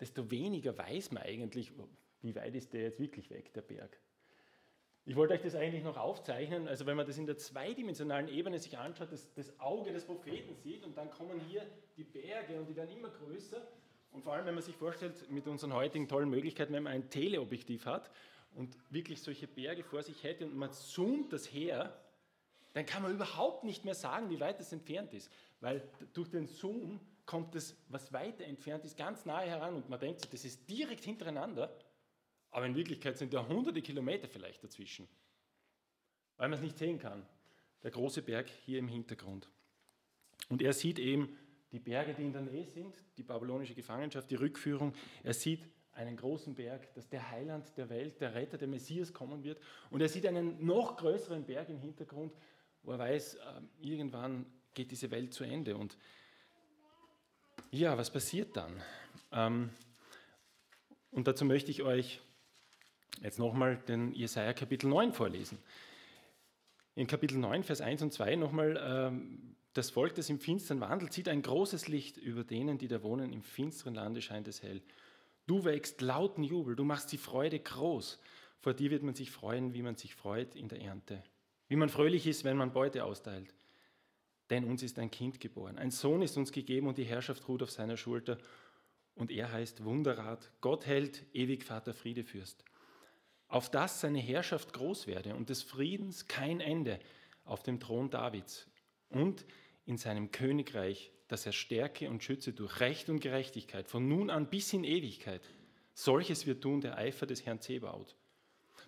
desto 0.00 0.28
weniger 0.28 0.76
weiß 0.76 1.12
man 1.12 1.22
eigentlich, 1.22 1.70
wie 2.20 2.34
weit 2.34 2.56
ist 2.56 2.72
der 2.72 2.82
jetzt 2.82 2.98
wirklich 2.98 3.30
weg, 3.30 3.52
der 3.52 3.62
Berg. 3.62 3.96
Ich 5.04 5.14
wollte 5.14 5.34
euch 5.34 5.42
das 5.42 5.54
eigentlich 5.54 5.84
noch 5.84 5.96
aufzeichnen. 5.96 6.66
Also 6.66 6.84
wenn 6.86 6.96
man 6.96 7.06
das 7.06 7.16
in 7.16 7.26
der 7.26 7.36
zweidimensionalen 7.36 8.26
Ebene 8.26 8.58
sich 8.58 8.76
anschaut, 8.76 9.12
das, 9.12 9.32
das 9.34 9.60
Auge 9.60 9.92
des 9.92 10.04
Propheten 10.04 10.56
sieht 10.56 10.82
und 10.82 10.96
dann 10.98 11.08
kommen 11.08 11.40
hier 11.48 11.64
die 11.96 12.02
Berge 12.02 12.58
und 12.58 12.68
die 12.68 12.74
werden 12.74 12.90
immer 12.90 13.08
größer. 13.08 13.62
Und 14.10 14.24
vor 14.24 14.32
allem, 14.32 14.46
wenn 14.46 14.54
man 14.54 14.64
sich 14.64 14.74
vorstellt, 14.74 15.30
mit 15.30 15.46
unseren 15.46 15.72
heutigen 15.74 16.08
tollen 16.08 16.28
Möglichkeiten, 16.28 16.72
wenn 16.72 16.82
man 16.82 16.92
ein 16.92 17.08
Teleobjektiv 17.08 17.86
hat 17.86 18.10
und 18.56 18.76
wirklich 18.90 19.22
solche 19.22 19.46
Berge 19.46 19.84
vor 19.84 20.02
sich 20.02 20.24
hätte 20.24 20.44
und 20.44 20.56
man 20.56 20.72
zoomt 20.72 21.32
das 21.32 21.52
her, 21.52 21.96
dann 22.72 22.86
kann 22.86 23.02
man 23.02 23.12
überhaupt 23.12 23.64
nicht 23.64 23.84
mehr 23.84 23.94
sagen, 23.94 24.30
wie 24.30 24.40
weit 24.40 24.60
es 24.60 24.72
entfernt 24.72 25.12
ist. 25.12 25.30
Weil 25.60 25.88
durch 26.12 26.30
den 26.30 26.46
Zoom 26.46 27.00
kommt 27.26 27.54
das, 27.54 27.76
was 27.88 28.12
weiter 28.12 28.44
entfernt 28.44 28.84
ist, 28.84 28.96
ganz 28.96 29.24
nahe 29.24 29.46
heran 29.46 29.74
und 29.74 29.88
man 29.88 30.00
denkt 30.00 30.32
das 30.32 30.44
ist 30.44 30.68
direkt 30.68 31.04
hintereinander, 31.04 31.76
aber 32.50 32.66
in 32.66 32.74
Wirklichkeit 32.74 33.16
sind 33.16 33.32
da 33.32 33.46
hunderte 33.46 33.80
Kilometer 33.80 34.28
vielleicht 34.28 34.62
dazwischen, 34.62 35.08
weil 36.36 36.48
man 36.48 36.58
es 36.58 36.62
nicht 36.62 36.78
sehen 36.78 36.98
kann. 36.98 37.26
Der 37.82 37.90
große 37.90 38.22
Berg 38.22 38.48
hier 38.48 38.78
im 38.78 38.88
Hintergrund. 38.88 39.48
Und 40.48 40.62
er 40.62 40.72
sieht 40.72 40.98
eben 40.98 41.36
die 41.72 41.80
Berge, 41.80 42.14
die 42.14 42.22
in 42.22 42.32
der 42.32 42.42
Nähe 42.42 42.66
sind, 42.66 42.94
die 43.16 43.22
babylonische 43.22 43.74
Gefangenschaft, 43.74 44.30
die 44.30 44.36
Rückführung. 44.36 44.94
Er 45.22 45.34
sieht 45.34 45.66
einen 45.94 46.16
großen 46.16 46.54
Berg, 46.54 46.92
dass 46.94 47.08
der 47.08 47.30
Heiland 47.30 47.76
der 47.76 47.88
Welt, 47.88 48.20
der 48.20 48.34
Retter, 48.34 48.58
der 48.58 48.68
Messias 48.68 49.12
kommen 49.12 49.42
wird. 49.42 49.60
Und 49.90 50.00
er 50.00 50.08
sieht 50.08 50.26
einen 50.26 50.64
noch 50.64 50.96
größeren 50.96 51.44
Berg 51.44 51.68
im 51.70 51.78
Hintergrund, 51.78 52.34
wo 52.82 52.92
er 52.92 52.98
weiß, 52.98 53.36
ähm, 53.56 53.68
irgendwann 53.80 54.46
geht 54.74 54.90
diese 54.90 55.10
Welt 55.10 55.34
zu 55.34 55.44
Ende. 55.44 55.76
Und 55.76 55.96
ja, 57.70 57.96
was 57.96 58.10
passiert 58.10 58.56
dann? 58.56 58.82
Ähm, 59.30 59.70
und 61.10 61.26
dazu 61.26 61.44
möchte 61.44 61.70
ich 61.70 61.82
euch 61.82 62.20
jetzt 63.22 63.38
nochmal 63.38 63.76
den 63.76 64.12
Jesaja 64.12 64.52
Kapitel 64.52 64.88
9 64.88 65.12
vorlesen. 65.12 65.58
In 66.94 67.06
Kapitel 67.06 67.38
9, 67.38 67.62
Vers 67.64 67.80
1 67.80 68.02
und 68.02 68.12
2 68.12 68.36
nochmal, 68.36 68.78
ähm, 68.82 69.56
das 69.74 69.90
Volk, 69.90 70.14
das 70.14 70.28
im 70.28 70.38
Finstern 70.38 70.80
wandelt, 70.80 71.12
sieht 71.12 71.28
ein 71.28 71.40
großes 71.40 71.88
Licht 71.88 72.18
über 72.18 72.44
denen, 72.44 72.76
die 72.76 72.88
da 72.88 73.02
wohnen. 73.02 73.32
Im 73.32 73.42
finsteren 73.42 73.94
Lande 73.94 74.20
scheint 74.20 74.48
es 74.48 74.62
hell. 74.62 74.82
Du 75.46 75.64
wächst 75.64 76.02
lauten 76.02 76.44
Jubel, 76.44 76.76
du 76.76 76.84
machst 76.84 77.10
die 77.12 77.18
Freude 77.18 77.58
groß. 77.58 78.20
Vor 78.60 78.74
dir 78.74 78.90
wird 78.90 79.02
man 79.02 79.14
sich 79.14 79.30
freuen, 79.30 79.72
wie 79.72 79.82
man 79.82 79.96
sich 79.96 80.14
freut 80.14 80.54
in 80.54 80.68
der 80.68 80.80
Ernte. 80.82 81.22
Wie 81.72 81.76
man 81.76 81.88
fröhlich 81.88 82.26
ist, 82.26 82.44
wenn 82.44 82.58
man 82.58 82.74
Beute 82.74 83.02
austeilt. 83.02 83.54
Denn 84.50 84.64
uns 84.64 84.82
ist 84.82 84.98
ein 84.98 85.10
Kind 85.10 85.40
geboren. 85.40 85.78
Ein 85.78 85.90
Sohn 85.90 86.20
ist 86.20 86.36
uns 86.36 86.52
gegeben 86.52 86.86
und 86.86 86.98
die 86.98 87.04
Herrschaft 87.04 87.48
ruht 87.48 87.62
auf 87.62 87.70
seiner 87.70 87.96
Schulter. 87.96 88.36
Und 89.14 89.30
er 89.30 89.50
heißt 89.50 89.82
Wunderrat, 89.82 90.52
Gott 90.60 90.84
hält, 90.84 91.24
ewig 91.32 91.64
Vater, 91.64 91.94
Friedefürst. 91.94 92.62
Auf 93.48 93.70
dass 93.70 94.02
seine 94.02 94.18
Herrschaft 94.18 94.74
groß 94.74 95.06
werde 95.06 95.34
und 95.34 95.48
des 95.48 95.62
Friedens 95.62 96.28
kein 96.28 96.60
Ende 96.60 97.00
auf 97.46 97.62
dem 97.62 97.80
Thron 97.80 98.10
Davids 98.10 98.70
und 99.08 99.46
in 99.86 99.96
seinem 99.96 100.30
Königreich, 100.30 101.10
dass 101.28 101.46
er 101.46 101.52
stärke 101.52 102.10
und 102.10 102.22
schütze 102.22 102.52
durch 102.52 102.80
Recht 102.80 103.08
und 103.08 103.20
Gerechtigkeit 103.20 103.88
von 103.88 104.06
nun 104.06 104.28
an 104.28 104.50
bis 104.50 104.74
in 104.74 104.84
Ewigkeit. 104.84 105.40
Solches 105.94 106.46
wird 106.46 106.62
tun 106.62 106.82
der 106.82 106.98
Eifer 106.98 107.24
des 107.24 107.46
Herrn 107.46 107.62
Zebaut. 107.62 108.14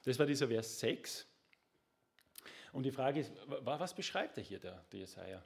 Das 0.05 0.19
war 0.19 0.27
dieser 0.27 0.49
Vers 0.49 0.81
6. 0.81 1.27
Und 2.75 2.83
die 2.83 2.91
Frage 2.91 3.21
ist, 3.21 3.33
was 3.47 3.95
beschreibt 3.95 4.37
er 4.37 4.43
hier, 4.43 4.59
der, 4.59 4.85
der 4.91 4.99
Jesaja? 4.99 5.45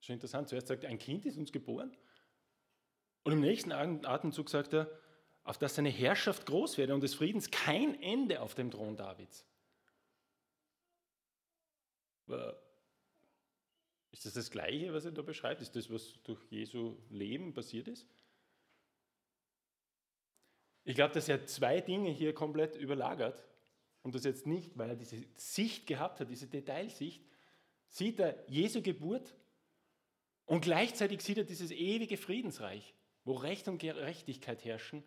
Schon 0.00 0.14
interessant. 0.14 0.48
Zuerst 0.48 0.66
sagt 0.66 0.82
er, 0.82 0.90
ein 0.90 0.98
Kind 0.98 1.24
ist 1.26 1.38
uns 1.38 1.52
geboren. 1.52 1.96
Und 3.22 3.34
im 3.34 3.40
nächsten 3.40 3.70
Atemzug 3.70 4.50
sagt 4.50 4.74
er, 4.74 4.90
auf 5.44 5.58
dass 5.58 5.76
seine 5.76 5.90
Herrschaft 5.90 6.44
groß 6.46 6.76
werde 6.76 6.92
und 6.92 7.02
des 7.04 7.14
Friedens 7.14 7.52
kein 7.52 8.02
Ende 8.02 8.40
auf 8.40 8.56
dem 8.56 8.72
Thron 8.72 8.96
Davids. 8.96 9.46
Ist 14.10 14.26
das 14.26 14.32
das 14.32 14.50
Gleiche, 14.50 14.92
was 14.92 15.04
er 15.04 15.12
da 15.12 15.22
beschreibt? 15.22 15.62
Ist 15.62 15.76
das, 15.76 15.88
was 15.88 16.20
durch 16.24 16.42
Jesu 16.50 16.96
Leben 17.10 17.54
passiert 17.54 17.86
ist? 17.86 18.08
Ich 20.82 20.96
glaube, 20.96 21.14
dass 21.14 21.28
er 21.28 21.46
zwei 21.46 21.80
Dinge 21.80 22.10
hier 22.10 22.34
komplett 22.34 22.74
überlagert. 22.74 23.44
Und 24.04 24.14
das 24.14 24.24
jetzt 24.24 24.46
nicht, 24.46 24.76
weil 24.76 24.90
er 24.90 24.96
diese 24.96 25.16
Sicht 25.34 25.86
gehabt 25.86 26.20
hat, 26.20 26.30
diese 26.30 26.46
Detailsicht, 26.46 27.24
sieht 27.88 28.20
er 28.20 28.36
Jesu 28.48 28.82
Geburt 28.82 29.34
und 30.44 30.60
gleichzeitig 30.60 31.22
sieht 31.22 31.38
er 31.38 31.44
dieses 31.44 31.70
ewige 31.70 32.18
Friedensreich, 32.18 32.94
wo 33.24 33.32
Recht 33.32 33.66
und 33.66 33.78
Gerechtigkeit 33.78 34.62
herrschen 34.62 35.02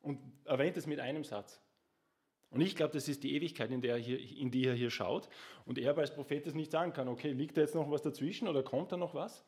und 0.00 0.18
erwähnt 0.46 0.78
es 0.78 0.86
mit 0.86 0.98
einem 0.98 1.24
Satz. 1.24 1.60
Und 2.48 2.62
ich 2.62 2.74
glaube, 2.74 2.94
das 2.94 3.06
ist 3.06 3.22
die 3.22 3.34
Ewigkeit, 3.34 3.70
in, 3.70 3.84
er 3.84 3.98
hier, 3.98 4.18
in 4.18 4.50
die 4.50 4.64
er 4.64 4.74
hier 4.74 4.90
schaut. 4.90 5.28
Und 5.66 5.76
er 5.76 5.98
als 5.98 6.14
Prophet 6.14 6.46
das 6.46 6.54
nicht 6.54 6.70
sagen 6.70 6.94
kann, 6.94 7.06
okay, 7.08 7.32
liegt 7.32 7.58
da 7.58 7.60
jetzt 7.60 7.74
noch 7.74 7.90
was 7.90 8.00
dazwischen 8.00 8.48
oder 8.48 8.62
kommt 8.62 8.92
da 8.92 8.96
noch 8.96 9.12
was? 9.14 9.44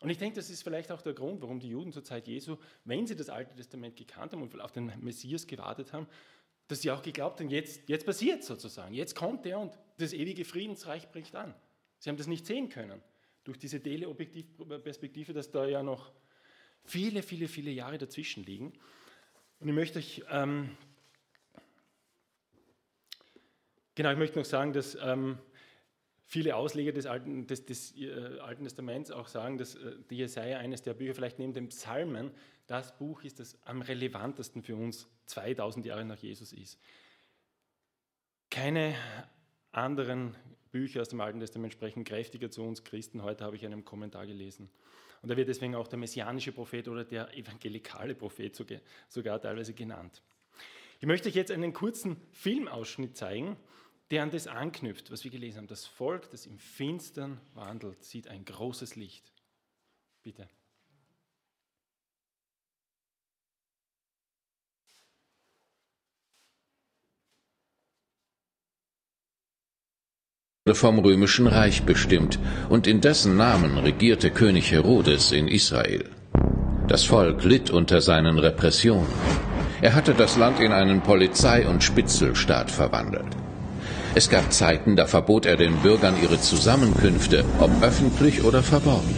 Und 0.00 0.08
ich 0.08 0.16
denke, 0.16 0.36
das 0.36 0.48
ist 0.48 0.62
vielleicht 0.62 0.90
auch 0.90 1.02
der 1.02 1.12
Grund, 1.12 1.42
warum 1.42 1.60
die 1.60 1.68
Juden 1.68 1.92
zur 1.92 2.04
Zeit 2.04 2.26
Jesu, 2.26 2.56
wenn 2.84 3.06
sie 3.06 3.16
das 3.16 3.28
Alte 3.28 3.54
Testament 3.54 3.96
gekannt 3.96 4.32
haben 4.32 4.40
und 4.40 4.58
auf 4.58 4.72
den 4.72 4.90
Messias 5.00 5.46
gewartet 5.46 5.92
haben, 5.92 6.06
dass 6.68 6.82
sie 6.82 6.90
auch 6.90 7.02
geglaubt 7.02 7.40
haben, 7.40 7.48
jetzt, 7.48 7.88
jetzt 7.88 8.04
passiert 8.04 8.42
sozusagen, 8.42 8.94
jetzt 8.94 9.14
kommt 9.14 9.46
er 9.46 9.60
und 9.60 9.78
das 9.98 10.12
ewige 10.12 10.44
Friedensreich 10.44 11.08
bricht 11.10 11.34
an. 11.36 11.54
Sie 11.98 12.10
haben 12.10 12.16
das 12.16 12.26
nicht 12.26 12.46
sehen 12.46 12.68
können 12.68 13.02
durch 13.44 13.58
diese 13.58 13.80
Teleobjektivperspektive, 13.80 15.32
dass 15.32 15.50
da 15.50 15.66
ja 15.66 15.82
noch 15.82 16.12
viele, 16.84 17.22
viele, 17.22 17.48
viele 17.48 17.70
Jahre 17.70 17.98
dazwischen 17.98 18.44
liegen. 18.44 18.72
Und 19.60 19.68
ich 19.68 19.74
möchte 19.74 19.98
euch, 19.98 20.22
ähm, 20.30 20.76
genau, 23.94 24.10
ich 24.10 24.18
möchte 24.18 24.38
noch 24.38 24.44
sagen, 24.44 24.72
dass 24.72 24.96
ähm, 25.00 25.38
viele 26.26 26.56
Ausleger 26.56 26.92
des 26.92 27.06
Alten, 27.06 27.46
des, 27.46 27.64
des 27.64 27.96
äh, 27.96 28.38
Alten, 28.40 28.64
Testaments 28.64 29.10
auch 29.10 29.28
sagen, 29.28 29.58
dass 29.58 29.76
äh, 29.76 29.96
die 30.10 30.16
Jesaja 30.16 30.58
eines 30.58 30.82
der 30.82 30.94
Bücher, 30.94 31.14
vielleicht 31.14 31.38
neben 31.38 31.54
dem 31.54 31.68
Psalmen, 31.68 32.32
das 32.66 32.96
Buch 32.98 33.22
ist, 33.22 33.40
das 33.40 33.58
am 33.64 33.82
relevantesten 33.82 34.62
für 34.62 34.76
uns 34.76 35.06
2000 35.26 35.86
Jahre 35.86 36.04
nach 36.04 36.18
Jesus 36.18 36.52
ist. 36.52 36.80
Keine 38.50 38.94
anderen 39.72 40.34
Bücher 40.70 41.02
aus 41.02 41.08
dem 41.08 41.20
Alten 41.20 41.40
Testament 41.40 41.72
sprechen 41.72 42.04
kräftiger 42.04 42.50
zu 42.50 42.62
uns 42.62 42.84
Christen. 42.84 43.22
Heute 43.22 43.44
habe 43.44 43.56
ich 43.56 43.64
einen 43.64 43.84
Kommentar 43.84 44.26
gelesen. 44.26 44.70
Und 45.22 45.30
da 45.30 45.36
wird 45.36 45.48
deswegen 45.48 45.74
auch 45.74 45.88
der 45.88 45.98
messianische 45.98 46.52
Prophet 46.52 46.88
oder 46.88 47.04
der 47.04 47.36
evangelikale 47.36 48.14
Prophet 48.14 48.54
sogar, 49.08 49.40
teilweise 49.40 49.74
genannt. 49.74 50.22
Ich 51.00 51.06
möchte 51.06 51.28
euch 51.28 51.34
jetzt 51.34 51.50
einen 51.50 51.72
kurzen 51.72 52.16
Filmausschnitt 52.32 53.16
zeigen, 53.16 53.56
der 54.10 54.22
an 54.22 54.30
das 54.30 54.46
anknüpft, 54.46 55.10
was 55.10 55.24
wir 55.24 55.30
gelesen 55.30 55.58
haben. 55.58 55.66
Das 55.66 55.84
Volk, 55.84 56.30
das 56.30 56.46
im 56.46 56.58
Finstern 56.58 57.40
wandelt, 57.54 58.04
sieht 58.04 58.28
ein 58.28 58.44
großes 58.44 58.96
Licht. 58.96 59.32
Bitte. 60.22 60.48
Vom 70.74 70.98
römischen 70.98 71.46
Reich 71.46 71.84
bestimmt, 71.84 72.40
und 72.68 72.88
in 72.88 73.00
dessen 73.00 73.36
Namen 73.36 73.78
regierte 73.78 74.30
König 74.30 74.72
Herodes 74.72 75.30
in 75.30 75.46
Israel. 75.46 76.06
Das 76.88 77.04
Volk 77.04 77.44
litt 77.44 77.70
unter 77.70 78.00
seinen 78.00 78.36
Repressionen. 78.38 79.06
Er 79.80 79.94
hatte 79.94 80.12
das 80.12 80.36
Land 80.36 80.58
in 80.58 80.72
einen 80.72 81.02
Polizei- 81.02 81.68
und 81.68 81.84
Spitzelstaat 81.84 82.72
verwandelt. 82.72 83.36
Es 84.16 84.28
gab 84.28 84.52
Zeiten, 84.52 84.96
da 84.96 85.06
verbot 85.06 85.46
er 85.46 85.56
den 85.56 85.76
Bürgern 85.76 86.16
ihre 86.20 86.40
Zusammenkünfte, 86.40 87.44
ob 87.60 87.70
öffentlich 87.80 88.42
oder 88.42 88.62
verborgen. 88.64 89.14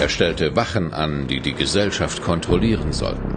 Er 0.00 0.10
stellte 0.10 0.54
Wachen 0.54 0.92
an, 0.92 1.28
die 1.28 1.40
die 1.40 1.54
Gesellschaft 1.54 2.22
kontrollieren 2.22 2.92
sollten. 2.92 3.36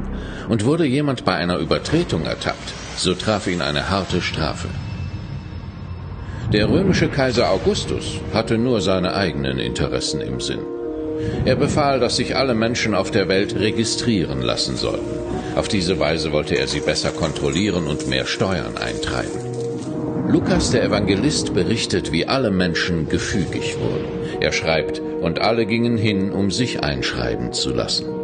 Und 0.49 0.65
wurde 0.65 0.85
jemand 0.85 1.23
bei 1.23 1.35
einer 1.35 1.59
Übertretung 1.59 2.25
ertappt, 2.25 2.73
so 2.97 3.13
traf 3.13 3.47
ihn 3.47 3.61
eine 3.61 3.89
harte 3.89 4.21
Strafe. 4.21 4.67
Der 6.53 6.69
römische 6.69 7.09
Kaiser 7.09 7.51
Augustus 7.51 8.21
hatte 8.33 8.57
nur 8.57 8.79
seine 8.79 9.13
eigenen 9.15 9.59
Interessen 9.59 10.21
im 10.21 10.39
Sinn. 10.39 10.61
Er 11.43 11.57
befahl, 11.57 11.99
dass 11.99 12.15
sich 12.15 12.37
alle 12.37 12.53
Menschen 12.53 12.95
auf 12.95 13.11
der 13.11 13.27
Welt 13.27 13.59
registrieren 13.59 14.41
lassen 14.41 14.77
sollten. 14.77 15.09
Auf 15.57 15.67
diese 15.67 15.99
Weise 15.99 16.31
wollte 16.31 16.55
er 16.55 16.67
sie 16.67 16.79
besser 16.79 17.11
kontrollieren 17.11 17.85
und 17.85 18.07
mehr 18.07 18.25
Steuern 18.25 18.77
eintreiben. 18.77 19.41
Lukas 20.29 20.71
der 20.71 20.83
Evangelist 20.85 21.53
berichtet, 21.53 22.13
wie 22.13 22.27
alle 22.27 22.51
Menschen 22.51 23.09
gefügig 23.09 23.77
wurden. 23.77 24.05
Er 24.39 24.53
schreibt, 24.53 25.01
und 25.21 25.41
alle 25.41 25.65
gingen 25.65 25.97
hin, 25.97 26.31
um 26.31 26.49
sich 26.49 26.81
einschreiben 26.81 27.51
zu 27.51 27.73
lassen. 27.73 28.16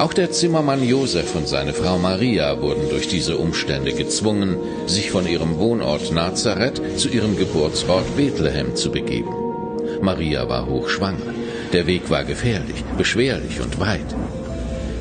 Auch 0.00 0.14
der 0.14 0.30
Zimmermann 0.30 0.82
Josef 0.82 1.34
und 1.34 1.46
seine 1.46 1.74
Frau 1.74 1.98
Maria 1.98 2.62
wurden 2.62 2.88
durch 2.88 3.06
diese 3.08 3.36
Umstände 3.36 3.92
gezwungen, 3.92 4.56
sich 4.86 5.10
von 5.10 5.26
ihrem 5.28 5.58
Wohnort 5.58 6.10
Nazareth 6.10 6.80
zu 6.98 7.10
ihrem 7.10 7.36
Geburtsort 7.36 8.16
Bethlehem 8.16 8.74
zu 8.74 8.90
begeben. 8.90 9.28
Maria 10.00 10.48
war 10.48 10.64
hochschwanger. 10.64 11.34
Der 11.74 11.86
Weg 11.86 12.08
war 12.08 12.24
gefährlich, 12.24 12.82
beschwerlich 12.96 13.60
und 13.60 13.78
weit. 13.78 14.16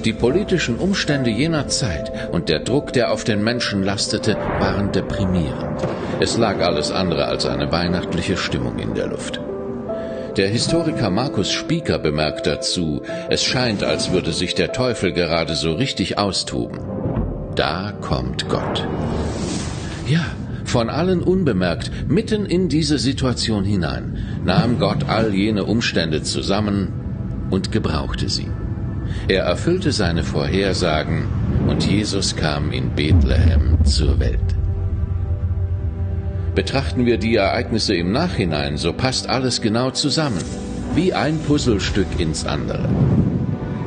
Die 0.03 0.12
politischen 0.12 0.75
Umstände 0.75 1.29
jener 1.29 1.70
Zeit 1.70 2.34
und 2.34 2.50
der 2.50 2.60
Druck, 2.60 2.91
der 2.91 3.13
auf 3.13 3.24
den 3.24 3.41
Menschen 3.41 3.84
lastete, 3.84 4.36
waren 4.60 4.91
deprimierend. 4.91 5.82
Es 6.20 6.38
lag 6.38 6.60
alles 6.60 6.91
andere 6.91 7.24
als 7.24 7.46
eine 7.46 7.72
weihnachtliche 7.72 8.36
Stimmung 8.36 8.79
in 8.79 8.96
der 8.96 9.08
Luft. 9.08 9.39
Der 10.38 10.48
Historiker 10.48 11.09
Markus 11.09 11.51
Spieker 11.51 11.98
bemerkt 11.98 12.45
dazu, 12.45 13.01
es 13.29 13.43
scheint, 13.43 13.83
als 13.83 14.12
würde 14.12 14.31
sich 14.31 14.53
der 14.53 14.71
Teufel 14.71 15.12
gerade 15.12 15.55
so 15.55 15.74
richtig 15.74 16.17
austoben. 16.17 16.79
Da 17.55 17.93
kommt 18.00 18.48
Gott. 18.48 18.88
Ja, 20.07 20.25
von 20.65 20.89
allen 20.89 21.21
unbemerkt, 21.21 21.91
mitten 22.07 22.45
in 22.45 22.69
diese 22.69 23.00
Situation 23.00 23.63
hinein, 23.63 24.17
nahm 24.45 24.77
Gott 24.79 25.09
all 25.09 25.33
jene 25.33 25.65
Umstände 25.65 26.21
zusammen 26.21 27.48
und 27.50 27.71
gebrauchte 27.71 28.29
sie. 28.29 28.48
Er 29.27 29.43
erfüllte 29.43 29.91
seine 29.91 30.24
Vorhersagen 30.24 31.27
und 31.67 31.86
Jesus 31.86 32.36
kam 32.36 32.71
in 32.71 32.91
Bethlehem 32.95 33.83
zur 33.83 34.19
Welt. 34.19 34.59
Betrachten 36.56 37.06
wir 37.06 37.18
die 37.18 37.36
Ereignisse 37.36 37.96
im 37.96 38.12
Nachhinein, 38.12 38.77
so 38.77 38.94
passt 38.94 39.29
alles 39.29 39.62
genau 39.62 39.91
zusammen, 39.91 40.44
wie 40.96 41.13
ein 41.13 41.39
Puzzlestück 41.39 42.20
ins 42.20 42.46
andere. 42.46 42.89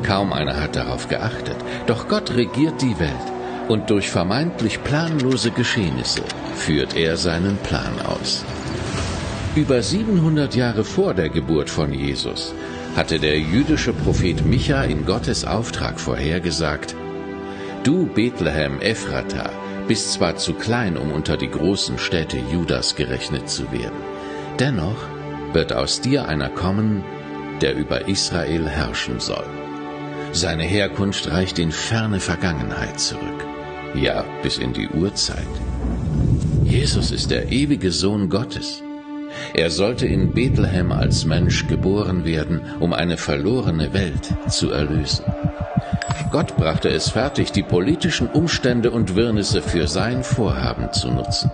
Kaum 0.02 0.32
einer 0.32 0.60
hat 0.60 0.76
darauf 0.76 1.08
geachtet, 1.08 1.56
doch 1.86 2.08
Gott 2.08 2.34
regiert 2.34 2.80
die 2.80 2.98
Welt 2.98 3.32
und 3.68 3.90
durch 3.90 4.10
vermeintlich 4.10 4.82
planlose 4.82 5.50
Geschehnisse 5.50 6.22
führt 6.54 6.96
er 6.96 7.16
seinen 7.16 7.56
Plan 7.58 8.00
aus. 8.04 8.44
Über 9.54 9.82
700 9.82 10.54
Jahre 10.54 10.84
vor 10.84 11.14
der 11.14 11.28
Geburt 11.28 11.70
von 11.70 11.92
Jesus 11.92 12.54
hatte 12.96 13.18
der 13.18 13.38
jüdische 13.38 13.92
Prophet 13.92 14.44
Micha 14.44 14.82
in 14.82 15.04
Gottes 15.06 15.44
Auftrag 15.44 16.00
vorhergesagt, 16.00 16.94
Du 17.84 18.06
Bethlehem 18.06 18.80
Ephrata, 18.80 19.50
bist 19.88 20.12
zwar 20.12 20.36
zu 20.36 20.54
klein, 20.54 20.96
um 20.96 21.12
unter 21.12 21.36
die 21.36 21.50
großen 21.50 21.98
Städte 21.98 22.38
Judas 22.52 22.96
gerechnet 22.96 23.48
zu 23.48 23.70
werden, 23.72 24.00
dennoch 24.58 24.96
wird 25.52 25.72
aus 25.72 26.00
dir 26.00 26.28
einer 26.28 26.48
kommen, 26.48 27.04
der 27.60 27.76
über 27.76 28.08
Israel 28.08 28.68
herrschen 28.68 29.20
soll. 29.20 29.46
Seine 30.32 30.64
Herkunft 30.64 31.30
reicht 31.30 31.58
in 31.58 31.72
ferne 31.72 32.20
Vergangenheit 32.20 32.98
zurück, 32.98 33.46
ja 33.94 34.24
bis 34.42 34.58
in 34.58 34.72
die 34.72 34.88
Urzeit. 34.88 35.46
Jesus 36.64 37.10
ist 37.10 37.30
der 37.30 37.52
ewige 37.52 37.92
Sohn 37.92 38.30
Gottes. 38.30 38.82
Er 39.54 39.70
sollte 39.70 40.06
in 40.06 40.32
Bethlehem 40.32 40.92
als 40.92 41.24
Mensch 41.24 41.66
geboren 41.66 42.24
werden, 42.24 42.62
um 42.80 42.92
eine 42.92 43.16
verlorene 43.16 43.92
Welt 43.92 44.34
zu 44.48 44.70
erlösen. 44.70 45.24
Gott 46.32 46.56
brachte 46.56 46.88
es 46.88 47.10
fertig, 47.10 47.52
die 47.52 47.62
politischen 47.62 48.26
Umstände 48.26 48.90
und 48.90 49.14
Wirrnisse 49.14 49.60
für 49.60 49.86
sein 49.86 50.24
Vorhaben 50.24 50.90
zu 50.90 51.10
nutzen. 51.10 51.50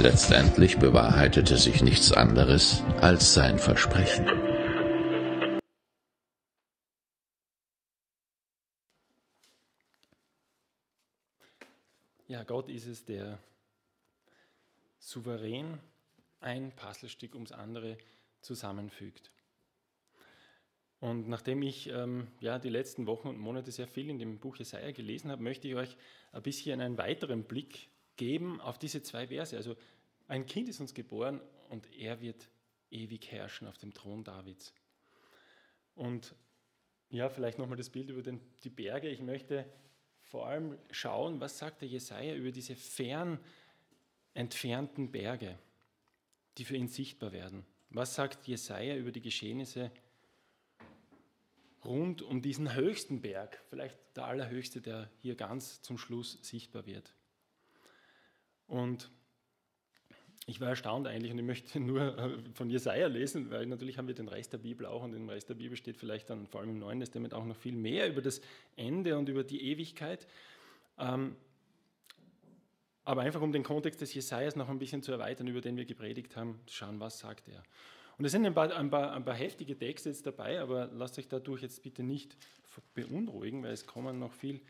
Letztendlich 0.00 0.78
bewahrheitete 0.78 1.56
sich 1.56 1.84
nichts 1.84 2.10
anderes 2.10 2.82
als 3.00 3.32
sein 3.32 3.60
Versprechen. 3.60 4.26
Ja, 12.26 12.42
Gott 12.42 12.68
ist 12.68 12.88
es, 12.88 13.04
der 13.04 13.38
souverän 14.98 15.78
ein 16.40 16.72
Puzzlestück 16.72 17.34
ums 17.34 17.52
andere 17.52 17.98
zusammenfügt. 18.40 19.30
Und 21.06 21.28
nachdem 21.28 21.62
ich 21.62 21.88
ähm, 21.90 22.26
ja, 22.40 22.58
die 22.58 22.68
letzten 22.68 23.06
Wochen 23.06 23.28
und 23.28 23.38
Monate 23.38 23.70
sehr 23.70 23.86
viel 23.86 24.10
in 24.10 24.18
dem 24.18 24.40
Buch 24.40 24.56
Jesaja 24.56 24.90
gelesen 24.90 25.30
habe, 25.30 25.40
möchte 25.40 25.68
ich 25.68 25.76
euch 25.76 25.96
ein 26.32 26.42
bisschen 26.42 26.80
einen 26.80 26.98
weiteren 26.98 27.44
Blick 27.44 27.90
geben 28.16 28.60
auf 28.60 28.76
diese 28.76 29.04
zwei 29.04 29.28
Verse. 29.28 29.56
Also 29.56 29.76
ein 30.26 30.46
Kind 30.46 30.68
ist 30.68 30.80
uns 30.80 30.94
geboren 30.94 31.40
und 31.68 31.88
er 31.96 32.20
wird 32.20 32.48
ewig 32.90 33.30
herrschen 33.30 33.68
auf 33.68 33.78
dem 33.78 33.94
Thron 33.94 34.24
Davids. 34.24 34.74
Und 35.94 36.34
ja, 37.10 37.28
vielleicht 37.28 37.58
nochmal 37.58 37.78
das 37.78 37.90
Bild 37.90 38.10
über 38.10 38.22
den, 38.22 38.40
die 38.64 38.70
Berge. 38.70 39.08
Ich 39.08 39.22
möchte 39.22 39.64
vor 40.24 40.48
allem 40.48 40.76
schauen, 40.90 41.38
was 41.38 41.56
sagt 41.56 41.82
der 41.82 41.88
Jesaja 41.88 42.34
über 42.34 42.50
diese 42.50 42.74
fern 42.74 43.38
entfernten 44.34 45.12
Berge, 45.12 45.56
die 46.58 46.64
für 46.64 46.74
ihn 46.74 46.88
sichtbar 46.88 47.30
werden. 47.30 47.64
Was 47.90 48.16
sagt 48.16 48.48
Jesaja 48.48 48.96
über 48.96 49.12
die 49.12 49.22
Geschehnisse 49.22 49.92
rund 51.86 52.22
um 52.22 52.42
diesen 52.42 52.74
höchsten 52.74 53.20
Berg, 53.20 53.62
vielleicht 53.68 53.98
der 54.16 54.26
allerhöchste, 54.26 54.80
der 54.80 55.10
hier 55.20 55.34
ganz 55.34 55.82
zum 55.82 55.98
Schluss 55.98 56.38
sichtbar 56.42 56.86
wird. 56.86 57.14
Und 58.66 59.10
ich 60.46 60.60
war 60.60 60.68
erstaunt 60.68 61.08
eigentlich 61.08 61.32
und 61.32 61.38
ich 61.38 61.44
möchte 61.44 61.80
nur 61.80 62.18
äh, 62.18 62.38
von 62.54 62.70
Jesaja 62.70 63.08
lesen, 63.08 63.50
weil 63.50 63.66
natürlich 63.66 63.98
haben 63.98 64.08
wir 64.08 64.14
den 64.14 64.28
Rest 64.28 64.52
der 64.52 64.58
Bibel 64.58 64.86
auch 64.86 65.02
und 65.02 65.14
im 65.14 65.28
Rest 65.28 65.48
der 65.48 65.54
Bibel 65.54 65.76
steht 65.76 65.96
vielleicht 65.96 66.30
dann 66.30 66.46
vor 66.46 66.60
allem 66.60 66.70
im 66.70 66.78
Neuen 66.78 67.00
Testament 67.00 67.34
auch 67.34 67.44
noch 67.44 67.56
viel 67.56 67.74
mehr 67.74 68.08
über 68.08 68.22
das 68.22 68.40
Ende 68.76 69.18
und 69.18 69.28
über 69.28 69.42
die 69.42 69.62
Ewigkeit. 69.70 70.26
Ähm, 70.98 71.36
aber 73.04 73.22
einfach 73.22 73.40
um 73.40 73.52
den 73.52 73.62
Kontext 73.62 74.00
des 74.00 74.14
Jesajas 74.14 74.56
noch 74.56 74.68
ein 74.68 74.78
bisschen 74.78 75.02
zu 75.02 75.12
erweitern, 75.12 75.46
über 75.46 75.60
den 75.60 75.76
wir 75.76 75.84
gepredigt 75.84 76.36
haben, 76.36 76.60
schauen, 76.68 76.98
was 76.98 77.18
sagt 77.18 77.48
er. 77.48 77.62
Und 78.18 78.24
es 78.24 78.32
sind 78.32 78.46
ein 78.46 78.54
paar, 78.54 78.74
ein, 78.74 78.90
paar, 78.90 79.12
ein 79.12 79.24
paar 79.24 79.34
heftige 79.34 79.76
Texte 79.76 80.08
jetzt 80.08 80.26
dabei, 80.26 80.60
aber 80.60 80.86
lasst 80.86 81.18
euch 81.18 81.28
dadurch 81.28 81.62
jetzt 81.62 81.82
bitte 81.82 82.02
nicht 82.02 82.36
beunruhigen, 82.94 83.62
weil 83.62 83.72
es 83.72 83.86
kommen 83.86 84.18
noch 84.18 84.32
viel 84.32 84.60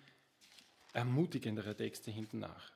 ermutigendere 0.93 1.76
Texte 1.76 2.11
hinten 2.11 2.41
nach. 2.41 2.73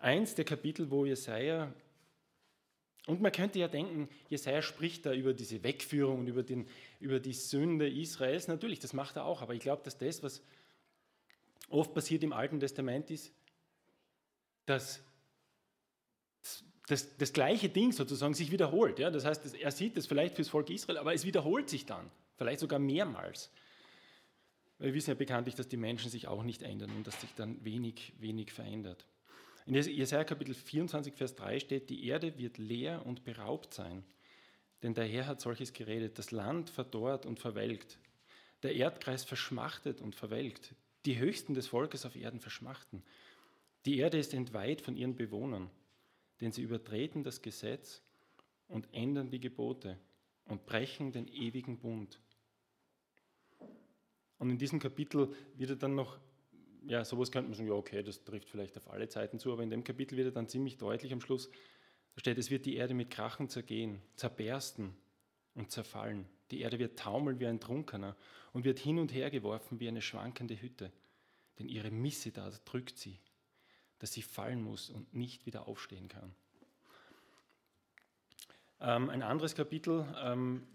Eins 0.00 0.34
der 0.34 0.44
Kapitel, 0.44 0.90
wo 0.90 1.06
Jesaja 1.06 1.72
und 3.06 3.20
man 3.20 3.32
könnte 3.32 3.58
ja 3.58 3.66
denken, 3.66 4.08
Jesaja 4.28 4.62
spricht 4.62 5.06
da 5.06 5.12
über 5.12 5.34
diese 5.34 5.62
Wegführung 5.64 6.20
und 6.20 6.28
über, 6.28 6.44
den, 6.44 6.68
über 7.00 7.18
die 7.18 7.32
Sünde 7.32 7.88
Israels. 7.88 8.46
Natürlich, 8.46 8.78
das 8.78 8.92
macht 8.92 9.16
er 9.16 9.24
auch, 9.24 9.42
aber 9.42 9.54
ich 9.54 9.60
glaube, 9.60 9.82
dass 9.82 9.98
das, 9.98 10.22
was 10.22 10.40
oft 11.68 11.94
passiert 11.94 12.22
im 12.22 12.32
Alten 12.32 12.60
Testament, 12.60 13.10
ist, 13.10 13.32
dass 14.66 15.02
das, 16.88 17.16
das 17.16 17.32
gleiche 17.32 17.68
Ding 17.68 17.92
sozusagen 17.92 18.34
sich 18.34 18.50
wiederholt. 18.50 18.98
Ja? 18.98 19.10
Das 19.10 19.24
heißt, 19.24 19.54
er 19.54 19.70
sieht 19.70 19.96
es 19.96 20.06
vielleicht 20.06 20.34
fürs 20.34 20.48
Volk 20.48 20.70
Israel, 20.70 20.98
aber 20.98 21.14
es 21.14 21.24
wiederholt 21.24 21.68
sich 21.68 21.86
dann, 21.86 22.10
vielleicht 22.36 22.60
sogar 22.60 22.78
mehrmals. 22.78 23.50
Wir 24.78 24.92
wissen 24.94 25.10
ja 25.10 25.14
bekanntlich, 25.14 25.54
dass 25.54 25.68
die 25.68 25.76
Menschen 25.76 26.10
sich 26.10 26.26
auch 26.26 26.42
nicht 26.42 26.62
ändern 26.62 26.90
und 26.96 27.06
dass 27.06 27.20
sich 27.20 27.30
dann 27.36 27.64
wenig, 27.64 28.12
wenig 28.18 28.52
verändert. 28.52 29.06
In 29.64 29.74
Jesaja 29.74 30.24
Kapitel 30.24 30.54
24, 30.54 31.14
Vers 31.14 31.36
3 31.36 31.60
steht, 31.60 31.88
die 31.88 32.04
Erde 32.08 32.36
wird 32.36 32.58
leer 32.58 33.06
und 33.06 33.22
beraubt 33.22 33.72
sein, 33.74 34.02
denn 34.82 34.94
der 34.94 35.04
Herr 35.04 35.28
hat 35.28 35.40
solches 35.40 35.72
geredet, 35.72 36.18
das 36.18 36.32
Land 36.32 36.68
verdorrt 36.68 37.26
und 37.26 37.38
verwelkt, 37.38 37.98
der 38.64 38.74
Erdkreis 38.74 39.22
verschmachtet 39.22 40.00
und 40.00 40.16
verwelkt, 40.16 40.74
die 41.04 41.16
Höchsten 41.18 41.54
des 41.54 41.68
Volkes 41.68 42.04
auf 42.04 42.16
Erden 42.16 42.40
verschmachten. 42.40 43.04
Die 43.86 43.98
Erde 43.98 44.18
ist 44.18 44.34
entweiht 44.34 44.80
von 44.80 44.96
ihren 44.96 45.14
Bewohnern, 45.14 45.70
denn 46.42 46.52
sie 46.52 46.62
übertreten 46.62 47.24
das 47.24 47.40
Gesetz 47.40 48.02
und 48.68 48.92
ändern 48.92 49.30
die 49.30 49.40
Gebote 49.40 49.98
und 50.44 50.66
brechen 50.66 51.12
den 51.12 51.28
ewigen 51.28 51.78
Bund. 51.78 52.20
Und 54.38 54.50
in 54.50 54.58
diesem 54.58 54.78
Kapitel 54.78 55.34
wird 55.56 55.70
er 55.70 55.76
dann 55.76 55.94
noch 55.94 56.18
ja, 56.86 57.04
sowas 57.04 57.30
könnte 57.30 57.48
man 57.48 57.56
sagen, 57.56 57.68
ja, 57.68 57.74
okay, 57.74 58.02
das 58.02 58.24
trifft 58.24 58.48
vielleicht 58.48 58.76
auf 58.76 58.90
alle 58.90 59.08
Zeiten 59.08 59.38
zu, 59.38 59.52
aber 59.52 59.62
in 59.62 59.70
dem 59.70 59.84
Kapitel 59.84 60.16
wird 60.16 60.28
er 60.28 60.32
dann 60.32 60.48
ziemlich 60.48 60.78
deutlich 60.78 61.12
am 61.12 61.20
Schluss, 61.20 61.50
da 62.14 62.20
steht, 62.20 62.38
es 62.38 62.50
wird 62.50 62.66
die 62.66 62.76
Erde 62.76 62.94
mit 62.94 63.10
Krachen 63.10 63.48
zergehen, 63.48 64.02
zerbersten 64.16 64.94
und 65.54 65.70
zerfallen. 65.70 66.26
Die 66.50 66.60
Erde 66.60 66.78
wird 66.78 66.98
taumeln 66.98 67.40
wie 67.40 67.46
ein 67.46 67.60
Trunkener 67.60 68.16
und 68.52 68.64
wird 68.64 68.78
hin 68.78 68.98
und 68.98 69.14
her 69.14 69.30
geworfen 69.30 69.80
wie 69.80 69.88
eine 69.88 70.02
schwankende 70.02 70.60
Hütte, 70.60 70.92
denn 71.58 71.68
ihre 71.68 71.90
Missetat 71.90 72.60
drückt 72.70 72.98
sie, 72.98 73.18
dass 74.02 74.12
sie 74.12 74.22
fallen 74.22 74.60
muss 74.64 74.90
und 74.90 75.14
nicht 75.14 75.46
wieder 75.46 75.68
aufstehen 75.68 76.08
kann. 76.08 76.34
Ähm, 78.80 79.08
ein 79.10 79.22
anderes 79.22 79.54
Kapitel, 79.54 80.04
ähm, 80.20 80.66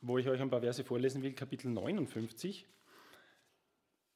wo 0.00 0.16
ich 0.16 0.26
euch 0.26 0.40
ein 0.40 0.48
paar 0.48 0.62
Verse 0.62 0.82
vorlesen 0.84 1.22
will, 1.22 1.34
Kapitel 1.34 1.68
59. 1.68 2.66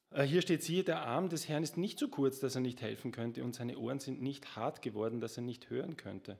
Äh, 0.08 0.22
hier 0.22 0.40
steht, 0.40 0.62
siehe, 0.62 0.84
der 0.84 1.02
Arm 1.02 1.28
des 1.28 1.50
Herrn 1.50 1.62
ist 1.62 1.76
nicht 1.76 1.98
so 1.98 2.08
kurz, 2.08 2.40
dass 2.40 2.54
er 2.54 2.62
nicht 2.62 2.80
helfen 2.80 3.12
könnte, 3.12 3.44
und 3.44 3.54
seine 3.54 3.76
Ohren 3.76 4.00
sind 4.00 4.22
nicht 4.22 4.56
hart 4.56 4.80
geworden, 4.80 5.20
dass 5.20 5.36
er 5.36 5.42
nicht 5.42 5.68
hören 5.68 5.98
könnte, 5.98 6.38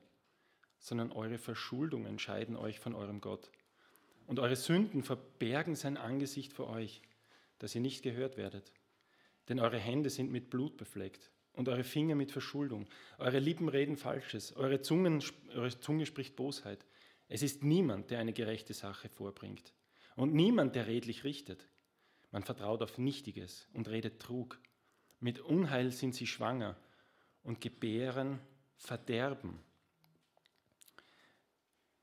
sondern 0.79 1.11
eure 1.11 1.37
Verschuldungen 1.37 2.17
scheiden 2.17 2.55
euch 2.55 2.79
von 2.79 2.95
eurem 2.95 3.21
Gott. 3.21 3.51
Und 4.25 4.39
eure 4.39 4.55
Sünden 4.55 5.03
verbergen 5.03 5.75
sein 5.75 5.97
Angesicht 5.97 6.51
vor 6.51 6.67
euch, 6.67 7.03
dass 7.59 7.75
ihr 7.75 7.81
nicht 7.81 8.01
gehört 8.01 8.37
werdet. 8.37 8.73
Denn 9.49 9.59
eure 9.59 9.77
Hände 9.77 10.09
sind 10.09 10.31
mit 10.31 10.49
Blut 10.49 10.75
befleckt 10.75 11.29
und 11.53 11.67
eure 11.69 11.83
Finger 11.83 12.15
mit 12.15 12.31
Verschuldung. 12.31 12.87
Eure 13.17 13.39
Lippen 13.39 13.69
reden 13.69 13.97
Falsches, 13.97 14.55
eure, 14.55 14.81
Zungen, 14.81 15.23
eure 15.53 15.79
Zunge 15.79 16.05
spricht 16.05 16.35
Bosheit. 16.35 16.85
Es 17.27 17.43
ist 17.43 17.63
niemand, 17.63 18.11
der 18.11 18.19
eine 18.19 18.33
gerechte 18.33 18.73
Sache 18.73 19.09
vorbringt 19.09 19.73
und 20.15 20.33
niemand, 20.33 20.75
der 20.75 20.87
redlich 20.87 21.23
richtet. 21.23 21.67
Man 22.31 22.43
vertraut 22.43 22.81
auf 22.81 22.97
Nichtiges 22.97 23.67
und 23.73 23.87
redet 23.89 24.21
Trug. 24.21 24.59
Mit 25.19 25.39
Unheil 25.39 25.91
sind 25.91 26.13
sie 26.15 26.27
schwanger 26.27 26.75
und 27.43 27.61
gebären 27.61 28.39
Verderben. 28.75 29.59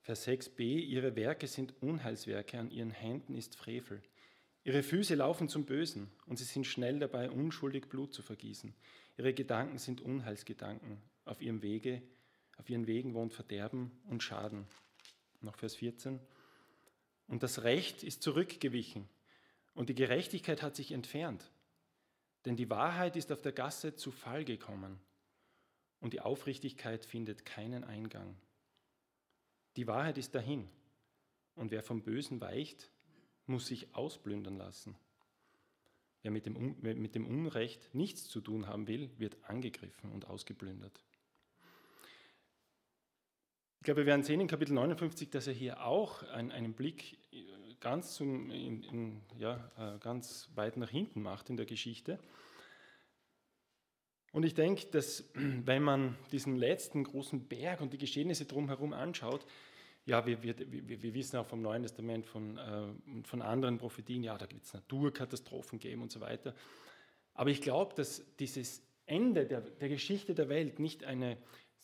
Vers 0.01 0.27
6b, 0.29 0.61
ihre 0.63 1.17
Werke 1.17 1.47
sind 1.47 1.75
Unheilswerke, 1.83 2.59
an 2.59 2.71
ihren 2.71 2.91
Händen 2.91 3.35
ist 3.35 3.57
Frevel. 3.57 4.03
Ihre 4.67 4.83
Füße 4.83 5.15
laufen 5.15 5.49
zum 5.49 5.65
Bösen 5.65 6.11
und 6.27 6.39
sie 6.39 6.45
sind 6.45 6.67
schnell 6.67 6.99
dabei, 6.99 7.31
unschuldig 7.31 7.89
Blut 7.89 8.13
zu 8.13 8.21
vergießen. 8.21 8.75
Ihre 9.17 9.33
Gedanken 9.33 9.79
sind 9.79 10.01
Unheilsgedanken. 10.01 11.01
Auf 11.25 11.41
ihrem 11.41 11.63
Wege, 11.63 12.03
auf 12.57 12.69
ihren 12.69 12.89
Wegen 12.89 13.15
wohnt 13.15 13.33
Verderben 13.33 13.93
und 14.07 14.25
Schaden. 14.25 14.67
Noch 15.41 15.55
Vers 15.55 15.77
14. 15.77 16.19
Und 17.29 17.45
das 17.45 17.63
Recht 17.63 18.03
ist 18.03 18.25
zurückgewichen 18.25 19.09
und 19.75 19.89
die 19.89 19.95
Gerechtigkeit 19.95 20.63
hat 20.63 20.75
sich 20.75 20.91
entfernt. 20.91 21.49
Denn 22.45 22.57
die 22.57 22.69
Wahrheit 22.69 23.15
ist 23.15 23.31
auf 23.31 23.43
der 23.43 23.53
Gasse 23.53 23.95
zu 23.95 24.11
Fall 24.11 24.45
gekommen 24.45 24.99
und 26.01 26.13
die 26.13 26.23
Aufrichtigkeit 26.23 27.05
findet 27.05 27.45
keinen 27.45 27.85
Eingang. 27.85 28.37
Die 29.77 29.87
Wahrheit 29.87 30.19
ist 30.19 30.35
dahin 30.35 30.69
und 31.55 31.71
wer 31.71 31.85
vom 31.85 32.03
Bösen 32.03 32.41
weicht, 32.41 32.91
muss 33.47 33.67
sich 33.67 33.95
ausplündern 33.95 34.57
lassen. 34.57 34.97
Wer 36.23 36.31
mit 36.31 36.47
dem, 36.47 36.77
mit 36.81 37.15
dem 37.15 37.27
Unrecht 37.27 37.95
nichts 37.95 38.29
zu 38.29 38.41
tun 38.41 38.67
haben 38.67 38.89
will, 38.89 39.11
wird 39.19 39.37
angegriffen 39.45 40.11
und 40.11 40.27
ausgeplündert. 40.27 41.01
Ich 43.79 43.85
glaube, 43.85 44.01
wir 44.01 44.07
werden 44.07 44.25
sehen 44.25 44.41
in 44.41 44.49
Kapitel 44.49 44.73
59, 44.73 45.31
dass 45.31 45.47
er 45.47 45.53
hier 45.53 45.85
auch 45.87 46.25
einen 46.25 46.75
Blick 46.75 47.19
ganz, 47.79 48.15
zum, 48.15 48.51
in, 48.51 48.83
in, 48.83 49.23
ja, 49.39 49.71
äh, 49.79 49.99
ganz 50.01 50.51
weit 50.57 50.77
nach 50.77 50.91
hinten 50.91 51.23
macht 51.23 51.51
in 51.51 51.57
der 51.57 51.67
Geschichte. 51.67 52.19
Und 54.33 54.45
ich 54.45 54.55
denke, 54.55 54.87
dass 54.89 55.31
wenn 55.35 55.83
man 55.83 56.17
diesen 56.33 56.57
letzten 56.57 57.05
großen 57.05 57.47
Berg 57.47 57.81
und 57.81 57.93
die 57.93 57.99
Geschehnisse 57.99 58.45
drumherum 58.45 58.93
anschaut, 58.93 59.47
ja, 60.07 60.25
wir, 60.25 60.43
wir, 60.43 60.57
wir, 60.59 61.03
wir 61.03 61.15
wissen 61.15 61.37
auch 61.37 61.47
vom 61.47 61.61
Neuen 61.61 61.83
Testament, 61.83 62.27
von, 62.27 62.57
äh, 62.57 63.25
von 63.25 63.43
anderen 63.43 63.77
Prophetien, 63.77 64.23
ja, 64.23 64.39
da 64.39 64.49
wird 64.51 64.63
es 64.63 64.73
Naturkatastrophen 64.73 65.81
geben 65.81 66.03
und 66.03 66.13
so 66.13 66.21
weiter. 66.21 66.55
Aber 67.35 67.51
ich 67.51 67.61
glaube, 67.61 67.95
dass 67.95 68.23
dieses 68.39 68.83
Ende 69.05 69.47
der, 69.47 69.61
der 69.61 69.89
Geschichte 69.89 70.35
der 70.35 70.49
Welt 70.49 70.79
nicht 70.79 71.05
eine 71.05 71.37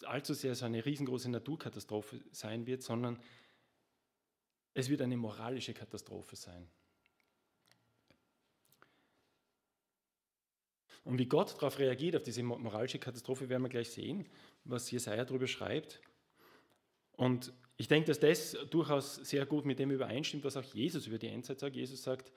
allzu 0.05 0.35
sehr 0.35 0.55
so 0.55 0.65
eine 0.65 0.85
riesengroße 0.85 1.31
Naturkatastrophe 1.31 2.21
sein 2.31 2.67
wird, 2.67 2.83
sondern 2.83 3.21
es 4.75 4.89
wird 4.89 5.03
eine 5.03 5.17
moralische 5.17 5.75
Katastrophe 5.75 6.37
sein. 6.37 6.69
Und 11.05 11.19
wie 11.19 11.27
Gott 11.27 11.55
darauf 11.55 11.79
reagiert, 11.81 12.15
auf 12.15 12.23
diese 12.23 12.43
moralische 12.45 13.01
Katastrophe, 13.01 13.49
werden 13.49 13.63
wir 13.63 13.69
gleich 13.69 13.91
sehen, 13.91 14.27
was 14.65 14.91
Jesaja 14.91 15.25
darüber 15.25 15.49
schreibt. 15.49 16.01
Und 17.13 17.53
ich 17.83 17.89
denke, 17.89 18.07
dass 18.07 18.21
das 18.21 18.57
durchaus 18.71 19.17
sehr 19.17 19.45
gut 19.45 19.65
mit 19.65 19.81
dem 19.81 19.91
übereinstimmt, 19.91 20.45
was 20.45 20.57
auch 20.57 20.63
Jesus 20.63 21.09
über 21.09 21.19
die 21.19 21.27
Endzeit 21.27 21.59
sagt. 21.59 21.75
Jesus 21.75 22.01
sagt, 22.01 22.31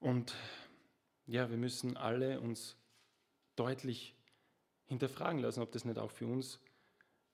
und 0.00 0.34
ja, 1.28 1.48
wir 1.48 1.56
müssen 1.56 1.96
alle 1.96 2.40
uns 2.40 2.76
deutlich 3.54 4.12
hinterfragen 4.86 5.40
lassen, 5.40 5.62
ob 5.62 5.70
das 5.70 5.84
nicht 5.84 6.00
auch 6.00 6.10
für 6.10 6.26
uns 6.26 6.58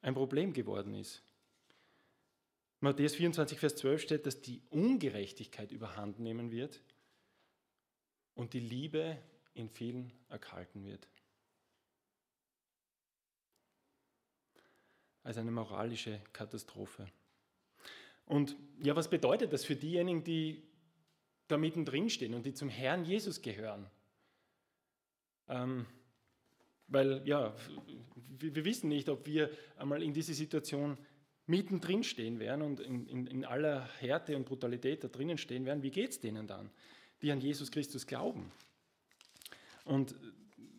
ein 0.03 0.13
Problem 0.13 0.53
geworden 0.53 0.93
ist. 0.93 1.23
Matthäus 2.81 3.15
24, 3.15 3.59
Vers 3.61 3.77
12 3.77 4.03
steht, 4.03 4.27
dass 4.27 4.43
die 4.43 4.61
Ungerechtigkeit 4.69 5.73
überhand 5.73 6.19
nehmen 6.19 6.51
wird 6.51 6.83
und 8.35 8.53
die 8.53 8.61
Liebe 8.61 9.17
in 9.55 9.71
vielen 9.71 10.13
erkalten 10.29 10.85
wird. 10.85 11.09
Also 15.27 15.41
eine 15.41 15.51
moralische 15.51 16.21
Katastrophe. 16.33 17.09
Und 18.27 18.55
ja, 18.81 18.95
was 18.95 19.11
bedeutet 19.11 19.53
das 19.53 19.65
für 19.65 19.75
diejenigen, 19.75 20.23
die 20.23 20.63
da 21.49 21.57
mittendrin 21.59 22.09
stehen 22.09 22.33
und 22.33 22.47
die 22.47 22.55
zum 22.55 22.69
Herrn 22.69 23.05
Jesus 23.05 23.43
gehören? 23.43 23.91
Ähm, 25.49 25.85
weil 26.87 27.27
ja, 27.27 27.57
wir, 28.39 28.55
wir 28.55 28.65
wissen 28.65 28.89
nicht, 28.89 29.09
ob 29.09 29.27
wir 29.27 29.51
einmal 29.77 30.01
in 30.01 30.13
diese 30.13 30.33
Situation 30.33 30.97
mittendrin 31.49 32.05
stehen 32.05 32.39
werden 32.39 32.63
und 32.63 32.79
in, 32.79 33.09
in, 33.09 33.27
in 33.27 33.45
aller 33.45 33.85
Härte 33.99 34.37
und 34.37 34.47
Brutalität 34.47 35.03
da 35.03 35.09
drinnen 35.09 35.39
stehen 35.39 35.65
werden, 35.65 35.83
wie 35.83 35.91
geht 35.91 36.11
es 36.11 36.21
denen 36.21 36.47
dann, 36.47 36.71
die 37.21 37.33
an 37.33 37.41
Jesus 37.41 37.73
Christus 37.73 38.07
glauben? 38.07 38.53
Und 39.85 40.15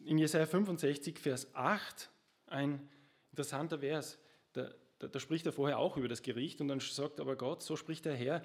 in 0.05 0.17
Jesaja 0.17 0.45
65, 0.45 1.19
Vers 1.19 1.53
8 1.53 2.09
ein 2.45 2.87
interessanter 3.31 3.79
Vers. 3.79 4.17
Da, 4.57 4.73
da, 4.97 5.07
da, 5.07 5.19
spricht 5.19 5.45
er 5.45 5.51
vorher 5.51 5.77
auch 5.77 5.97
über 5.97 6.07
das 6.07 6.23
Gericht 6.23 6.59
und 6.61 6.67
dann 6.67 6.79
sagt 6.79 7.19
aber 7.19 7.35
Gott, 7.35 7.61
so 7.61 7.75
spricht 7.75 8.05
der 8.05 8.15
Herr, 8.15 8.43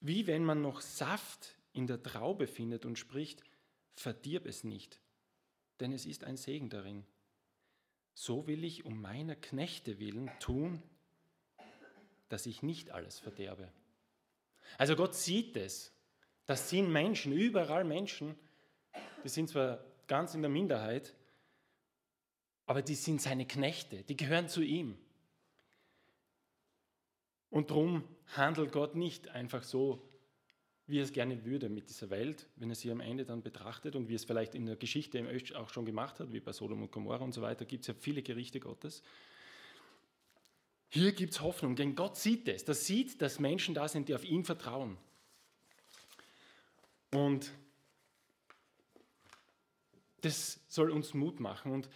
wie 0.00 0.26
wenn 0.26 0.44
man 0.44 0.60
noch 0.60 0.82
Saft 0.82 1.56
in 1.72 1.86
der 1.86 2.02
Traube 2.02 2.46
findet 2.46 2.84
und 2.84 2.98
spricht, 2.98 3.42
verdirb 3.94 4.44
es 4.44 4.62
nicht, 4.62 5.00
denn 5.80 5.92
es 5.92 6.04
ist 6.04 6.24
ein 6.24 6.36
Segen 6.36 6.68
darin. 6.68 7.06
So 8.12 8.46
will 8.46 8.62
ich 8.64 8.84
um 8.84 9.00
meiner 9.00 9.34
Knechte 9.34 9.98
willen 9.98 10.30
tun, 10.40 10.82
dass 12.28 12.44
ich 12.44 12.62
nicht 12.62 12.90
alles 12.90 13.18
verderbe. 13.18 13.72
Also 14.76 14.94
Gott 14.94 15.14
sieht 15.14 15.56
es. 15.56 15.90
Das 16.44 16.68
sind 16.68 16.92
Menschen, 16.92 17.32
überall 17.32 17.84
Menschen, 17.84 18.38
die 19.24 19.30
sind 19.30 19.48
zwar 19.48 19.82
ganz 20.06 20.34
in 20.34 20.42
der 20.42 20.50
Minderheit, 20.50 21.14
aber 22.70 22.82
die 22.82 22.94
sind 22.94 23.20
seine 23.20 23.46
Knechte, 23.46 24.04
die 24.04 24.16
gehören 24.16 24.48
zu 24.48 24.62
ihm. 24.62 24.96
Und 27.50 27.70
darum 27.70 28.04
handelt 28.36 28.70
Gott 28.70 28.94
nicht 28.94 29.26
einfach 29.26 29.64
so, 29.64 30.08
wie 30.86 31.00
er 31.00 31.02
es 31.02 31.12
gerne 31.12 31.44
würde 31.44 31.68
mit 31.68 31.90
dieser 31.90 32.10
Welt, 32.10 32.46
wenn 32.54 32.70
er 32.70 32.76
sie 32.76 32.92
am 32.92 33.00
Ende 33.00 33.24
dann 33.24 33.42
betrachtet 33.42 33.96
und 33.96 34.08
wie 34.08 34.14
es 34.14 34.24
vielleicht 34.24 34.54
in 34.54 34.66
der 34.66 34.76
Geschichte 34.76 35.20
auch 35.56 35.70
schon 35.70 35.84
gemacht 35.84 36.20
hat, 36.20 36.32
wie 36.32 36.38
bei 36.38 36.52
Sodom 36.52 36.82
und 36.82 36.92
Gomorra 36.92 37.24
und 37.24 37.32
so 37.32 37.42
weiter, 37.42 37.64
gibt 37.64 37.82
es 37.82 37.88
ja 37.88 37.94
viele 37.94 38.22
Gerichte 38.22 38.60
Gottes. 38.60 39.02
Hier 40.90 41.10
gibt 41.10 41.32
es 41.32 41.40
Hoffnung, 41.40 41.74
denn 41.74 41.96
Gott 41.96 42.18
sieht 42.18 42.46
es. 42.46 42.64
Das 42.64 42.86
sieht, 42.86 43.20
dass 43.20 43.40
Menschen 43.40 43.74
da 43.74 43.88
sind, 43.88 44.08
die 44.08 44.14
auf 44.14 44.22
ihn 44.22 44.44
vertrauen. 44.44 44.96
Und 47.12 47.50
das 50.20 50.60
soll 50.68 50.92
uns 50.92 51.14
Mut 51.14 51.40
machen. 51.40 51.72
Und 51.72 51.88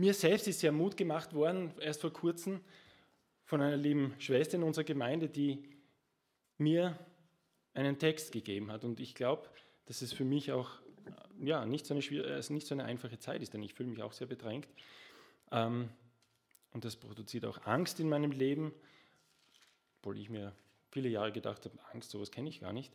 mir 0.00 0.14
selbst 0.14 0.48
ist 0.48 0.62
ja 0.62 0.72
Mut 0.72 0.96
gemacht 0.96 1.34
worden, 1.34 1.72
erst 1.78 2.00
vor 2.00 2.12
kurzem, 2.12 2.60
von 3.44 3.60
einer 3.60 3.76
lieben 3.76 4.14
Schwester 4.18 4.56
in 4.56 4.62
unserer 4.62 4.84
Gemeinde, 4.84 5.28
die 5.28 5.62
mir 6.56 6.98
einen 7.74 7.98
Text 7.98 8.32
gegeben 8.32 8.70
hat. 8.70 8.84
Und 8.84 8.98
ich 9.00 9.14
glaube, 9.14 9.48
dass 9.86 10.02
es 10.02 10.12
für 10.12 10.24
mich 10.24 10.52
auch 10.52 10.70
ja, 11.40 11.66
nicht, 11.66 11.84
so 11.84 11.94
eine, 11.94 12.24
also 12.24 12.54
nicht 12.54 12.66
so 12.66 12.74
eine 12.74 12.84
einfache 12.84 13.18
Zeit 13.18 13.42
ist, 13.42 13.52
denn 13.52 13.62
ich 13.62 13.74
fühle 13.74 13.90
mich 13.90 14.02
auch 14.02 14.12
sehr 14.12 14.26
bedrängt. 14.26 14.68
Ähm, 15.50 15.90
und 16.72 16.84
das 16.84 16.96
produziert 16.96 17.44
auch 17.44 17.66
Angst 17.66 18.00
in 18.00 18.08
meinem 18.08 18.30
Leben, 18.30 18.72
obwohl 19.98 20.18
ich 20.18 20.30
mir 20.30 20.54
viele 20.90 21.08
Jahre 21.08 21.32
gedacht 21.32 21.64
habe, 21.64 21.78
Angst, 21.92 22.10
sowas 22.10 22.30
kenne 22.30 22.48
ich 22.48 22.60
gar 22.60 22.72
nicht. 22.72 22.92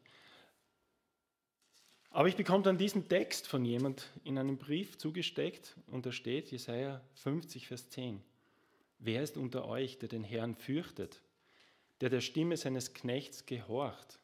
Aber 2.15 2.29
ich 2.29 2.37
bekomme 2.37 2.63
dann 2.63 2.77
diesen 2.77 3.09
Text 3.09 3.45
von 3.45 3.65
jemand 3.65 4.09
in 4.23 4.37
einem 4.37 4.57
Brief 4.57 4.97
zugesteckt 4.97 5.75
und 5.87 6.05
da 6.05 6.13
steht 6.13 6.49
Jesaja 6.49 7.01
50, 7.15 7.67
Vers 7.67 7.89
10. 7.89 8.21
Wer 8.99 9.21
ist 9.21 9.35
unter 9.35 9.65
euch, 9.65 9.99
der 9.99 10.07
den 10.07 10.23
Herrn 10.23 10.55
fürchtet, 10.55 11.21
der 11.99 12.09
der 12.09 12.21
Stimme 12.21 12.55
seines 12.55 12.93
Knechts 12.93 13.45
gehorcht? 13.45 14.19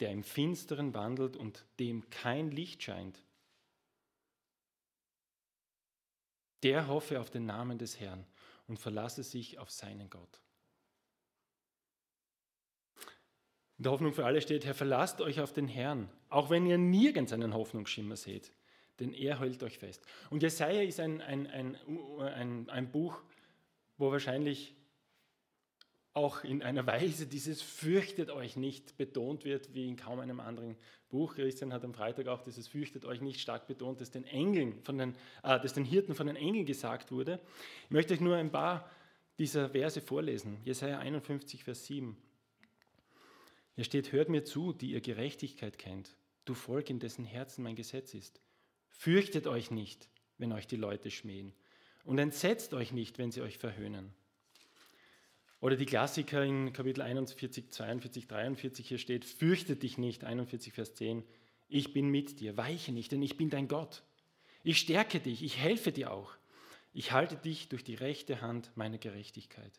der 0.00 0.12
im 0.12 0.22
Finsteren 0.22 0.94
wandelt 0.94 1.36
und 1.36 1.64
dem 1.80 2.08
kein 2.10 2.50
Licht 2.50 2.82
scheint. 2.82 3.20
Der 6.62 6.88
hoffe 6.88 7.20
auf 7.20 7.30
den 7.30 7.46
Namen 7.46 7.78
des 7.78 7.98
Herrn 8.00 8.24
und 8.66 8.78
verlasse 8.78 9.22
sich 9.22 9.58
auf 9.58 9.70
seinen 9.70 10.10
Gott. 10.10 10.40
In 13.78 13.84
der 13.84 13.92
Hoffnung 13.92 14.12
für 14.12 14.26
alle 14.26 14.40
steht, 14.40 14.66
Herr, 14.66 14.74
verlasst 14.74 15.20
euch 15.20 15.40
auf 15.40 15.52
den 15.52 15.68
Herrn, 15.68 16.10
auch 16.30 16.50
wenn 16.50 16.66
ihr 16.66 16.78
nirgends 16.78 17.32
einen 17.32 17.54
Hoffnungsschimmer 17.54 18.16
seht, 18.16 18.52
denn 18.98 19.12
er 19.12 19.38
hält 19.38 19.62
euch 19.62 19.78
fest. 19.78 20.04
Und 20.30 20.42
Jesaja 20.42 20.82
ist 20.82 20.98
ein, 20.98 21.20
ein, 21.20 21.46
ein, 21.46 21.76
ein, 22.20 22.68
ein 22.70 22.90
Buch, 22.90 23.22
wo 23.96 24.10
wahrscheinlich 24.10 24.74
auch 26.12 26.42
in 26.42 26.62
einer 26.62 26.84
Weise 26.88 27.28
dieses 27.28 27.62
Fürchtet 27.62 28.30
euch 28.30 28.56
nicht 28.56 28.96
betont 28.96 29.44
wird, 29.44 29.72
wie 29.74 29.86
in 29.86 29.96
kaum 29.96 30.18
einem 30.18 30.40
anderen 30.40 30.74
Buch. 31.08 31.36
Christian 31.36 31.72
hat 31.72 31.84
am 31.84 31.94
Freitag 31.94 32.26
auch 32.26 32.42
dieses 32.42 32.66
Fürchtet 32.66 33.04
euch 33.04 33.20
nicht 33.20 33.40
stark 33.40 33.68
betont, 33.68 34.00
das 34.00 34.10
den 34.10 34.24
Engeln 34.24 34.82
von 34.82 34.98
den, 34.98 35.14
äh, 35.44 35.60
das 35.60 35.74
den 35.74 35.84
Hirten 35.84 36.16
von 36.16 36.26
den 36.26 36.34
Engeln 36.34 36.66
gesagt 36.66 37.12
wurde. 37.12 37.38
Ich 37.84 37.90
möchte 37.90 38.14
euch 38.14 38.20
nur 38.20 38.34
ein 38.34 38.50
paar 38.50 38.90
dieser 39.38 39.70
Verse 39.70 40.00
vorlesen. 40.00 40.58
Jesaja 40.64 40.98
51, 40.98 41.62
Vers 41.62 41.86
7. 41.86 42.16
Hier 43.78 43.84
steht: 43.84 44.10
Hört 44.10 44.28
mir 44.28 44.42
zu, 44.42 44.72
die 44.72 44.90
ihr 44.90 45.00
Gerechtigkeit 45.00 45.78
kennt, 45.78 46.16
du 46.44 46.54
Volk, 46.54 46.90
in 46.90 46.98
dessen 46.98 47.24
Herzen 47.24 47.62
mein 47.62 47.76
Gesetz 47.76 48.12
ist. 48.12 48.40
Fürchtet 48.88 49.46
euch 49.46 49.70
nicht, 49.70 50.08
wenn 50.36 50.50
euch 50.50 50.66
die 50.66 50.74
Leute 50.74 51.12
schmähen, 51.12 51.52
und 52.02 52.18
entsetzt 52.18 52.74
euch 52.74 52.90
nicht, 52.90 53.18
wenn 53.18 53.30
sie 53.30 53.40
euch 53.40 53.56
verhöhnen. 53.56 54.12
Oder 55.60 55.76
die 55.76 55.86
Klassiker 55.86 56.42
in 56.42 56.72
Kapitel 56.72 57.02
41, 57.02 57.70
42, 57.70 58.26
43, 58.26 58.88
hier 58.88 58.98
steht, 58.98 59.24
fürchte 59.24 59.76
dich 59.76 59.96
nicht, 59.96 60.24
41, 60.24 60.72
Vers 60.72 60.94
10, 60.94 61.22
ich 61.68 61.92
bin 61.92 62.08
mit 62.08 62.40
dir, 62.40 62.56
weiche 62.56 62.90
nicht, 62.90 63.12
denn 63.12 63.22
ich 63.22 63.36
bin 63.36 63.48
dein 63.48 63.68
Gott. 63.68 64.02
Ich 64.64 64.78
stärke 64.78 65.20
dich, 65.20 65.44
ich 65.44 65.56
helfe 65.56 65.92
dir 65.92 66.10
auch. 66.12 66.32
Ich 66.92 67.12
halte 67.12 67.36
dich 67.36 67.68
durch 67.68 67.84
die 67.84 67.94
rechte 67.94 68.40
Hand 68.40 68.72
meiner 68.74 68.98
Gerechtigkeit. 68.98 69.78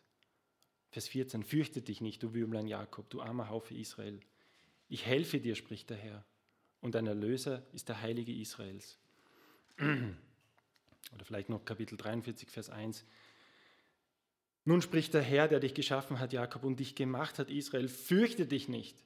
Vers 0.90 1.08
14, 1.08 1.44
fürchte 1.44 1.82
dich 1.82 2.00
nicht, 2.00 2.22
du 2.22 2.34
Würmlein 2.34 2.66
Jakob, 2.66 3.08
du 3.10 3.22
armer 3.22 3.48
Haufe 3.48 3.74
Israel. 3.74 4.20
Ich 4.88 5.06
helfe 5.06 5.40
dir, 5.40 5.54
spricht 5.54 5.90
der 5.90 5.96
Herr, 5.96 6.24
und 6.80 6.94
dein 6.94 7.06
Erlöser 7.06 7.64
ist 7.72 7.88
der 7.88 8.00
Heilige 8.00 8.32
Israels. 8.32 8.98
Oder 9.78 11.24
vielleicht 11.24 11.48
noch 11.48 11.64
Kapitel 11.64 11.96
43, 11.96 12.50
Vers 12.50 12.70
1, 12.70 13.04
nun 14.64 14.82
spricht 14.82 15.14
der 15.14 15.22
Herr, 15.22 15.48
der 15.48 15.60
dich 15.60 15.74
geschaffen 15.74 16.18
hat, 16.18 16.32
Jakob, 16.32 16.64
und 16.64 16.80
dich 16.80 16.94
gemacht 16.94 17.38
hat, 17.38 17.50
Israel, 17.50 17.88
fürchte 17.88 18.46
dich 18.46 18.68
nicht, 18.68 19.02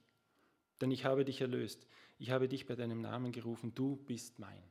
denn 0.81 0.91
ich 0.91 1.05
habe 1.05 1.25
dich 1.25 1.41
erlöst. 1.41 1.87
Ich 2.19 2.31
habe 2.31 2.49
dich 2.49 2.67
bei 2.67 2.75
deinem 2.75 3.01
Namen 3.01 3.33
gerufen, 3.33 3.75
du 3.75 3.97
bist 3.97 4.39
mein. 4.39 4.63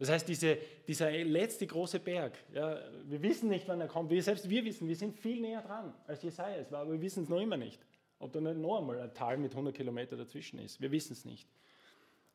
Das 0.00 0.08
heißt, 0.08 0.26
diese, 0.26 0.56
dieser 0.88 1.10
letzte 1.12 1.66
große 1.66 2.00
Berg, 2.00 2.32
ja, 2.54 2.80
wir 3.04 3.20
wissen 3.20 3.50
nicht, 3.50 3.68
wann 3.68 3.82
er 3.82 3.86
kommt. 3.86 4.08
Wir, 4.08 4.22
selbst 4.22 4.48
wir 4.48 4.64
wissen, 4.64 4.88
wir 4.88 4.96
sind 4.96 5.14
viel 5.14 5.42
näher 5.42 5.60
dran, 5.60 5.92
als 6.06 6.22
Jesaja 6.22 6.56
es 6.56 6.72
war, 6.72 6.80
aber 6.80 6.92
wir 6.92 7.02
wissen 7.02 7.24
es 7.24 7.28
noch 7.28 7.38
immer 7.38 7.58
nicht. 7.58 7.78
Ob 8.18 8.32
da 8.32 8.40
nicht 8.40 8.56
noch 8.56 8.78
einmal 8.78 8.98
ein 8.98 9.12
Tal 9.12 9.36
mit 9.36 9.50
100 9.52 9.74
Kilometern 9.74 10.18
dazwischen 10.18 10.58
ist. 10.58 10.80
Wir 10.80 10.90
wissen 10.90 11.12
es 11.12 11.26
nicht. 11.26 11.46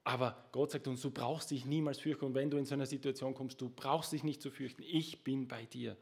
Aber 0.04 0.46
Gott 0.52 0.72
sagt 0.72 0.88
uns, 0.88 1.02
du 1.02 1.10
brauchst 1.10 1.50
dich 1.50 1.66
niemals 1.66 1.98
fürchten. 1.98 2.26
Und 2.26 2.36
wenn 2.36 2.52
du 2.52 2.58
in 2.58 2.66
so 2.66 2.76
eine 2.76 2.86
Situation 2.86 3.34
kommst, 3.34 3.60
du 3.60 3.70
brauchst 3.70 4.12
dich 4.12 4.24
nicht 4.24 4.44
zu 4.44 4.52
fürchten. 4.52 4.84
Ich 4.84 5.24
bin 5.24 5.48
bei 5.48 5.66
dir. 5.66 5.98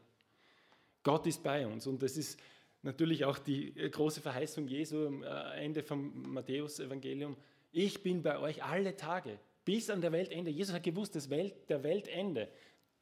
Gott 1.02 1.26
ist 1.26 1.42
bei 1.42 1.66
uns. 1.66 1.86
Und 1.86 2.02
das 2.02 2.18
ist 2.18 2.38
natürlich 2.82 3.24
auch 3.24 3.38
die 3.38 3.72
große 3.72 4.20
Verheißung 4.20 4.68
Jesu 4.68 5.06
am 5.06 5.22
äh, 5.22 5.64
Ende 5.64 5.82
vom 5.82 6.30
Matthäus-Evangelium. 6.34 7.38
Ich 7.72 8.02
bin 8.02 8.22
bei 8.22 8.38
euch 8.38 8.62
alle 8.62 8.94
Tage, 8.96 9.38
bis 9.64 9.90
an 9.90 10.00
der 10.00 10.12
Weltende. 10.12 10.50
Jesus 10.50 10.74
hat 10.74 10.82
gewusst, 10.82 11.14
das 11.14 11.30
Welt, 11.30 11.68
der 11.68 11.82
Weltende, 11.82 12.50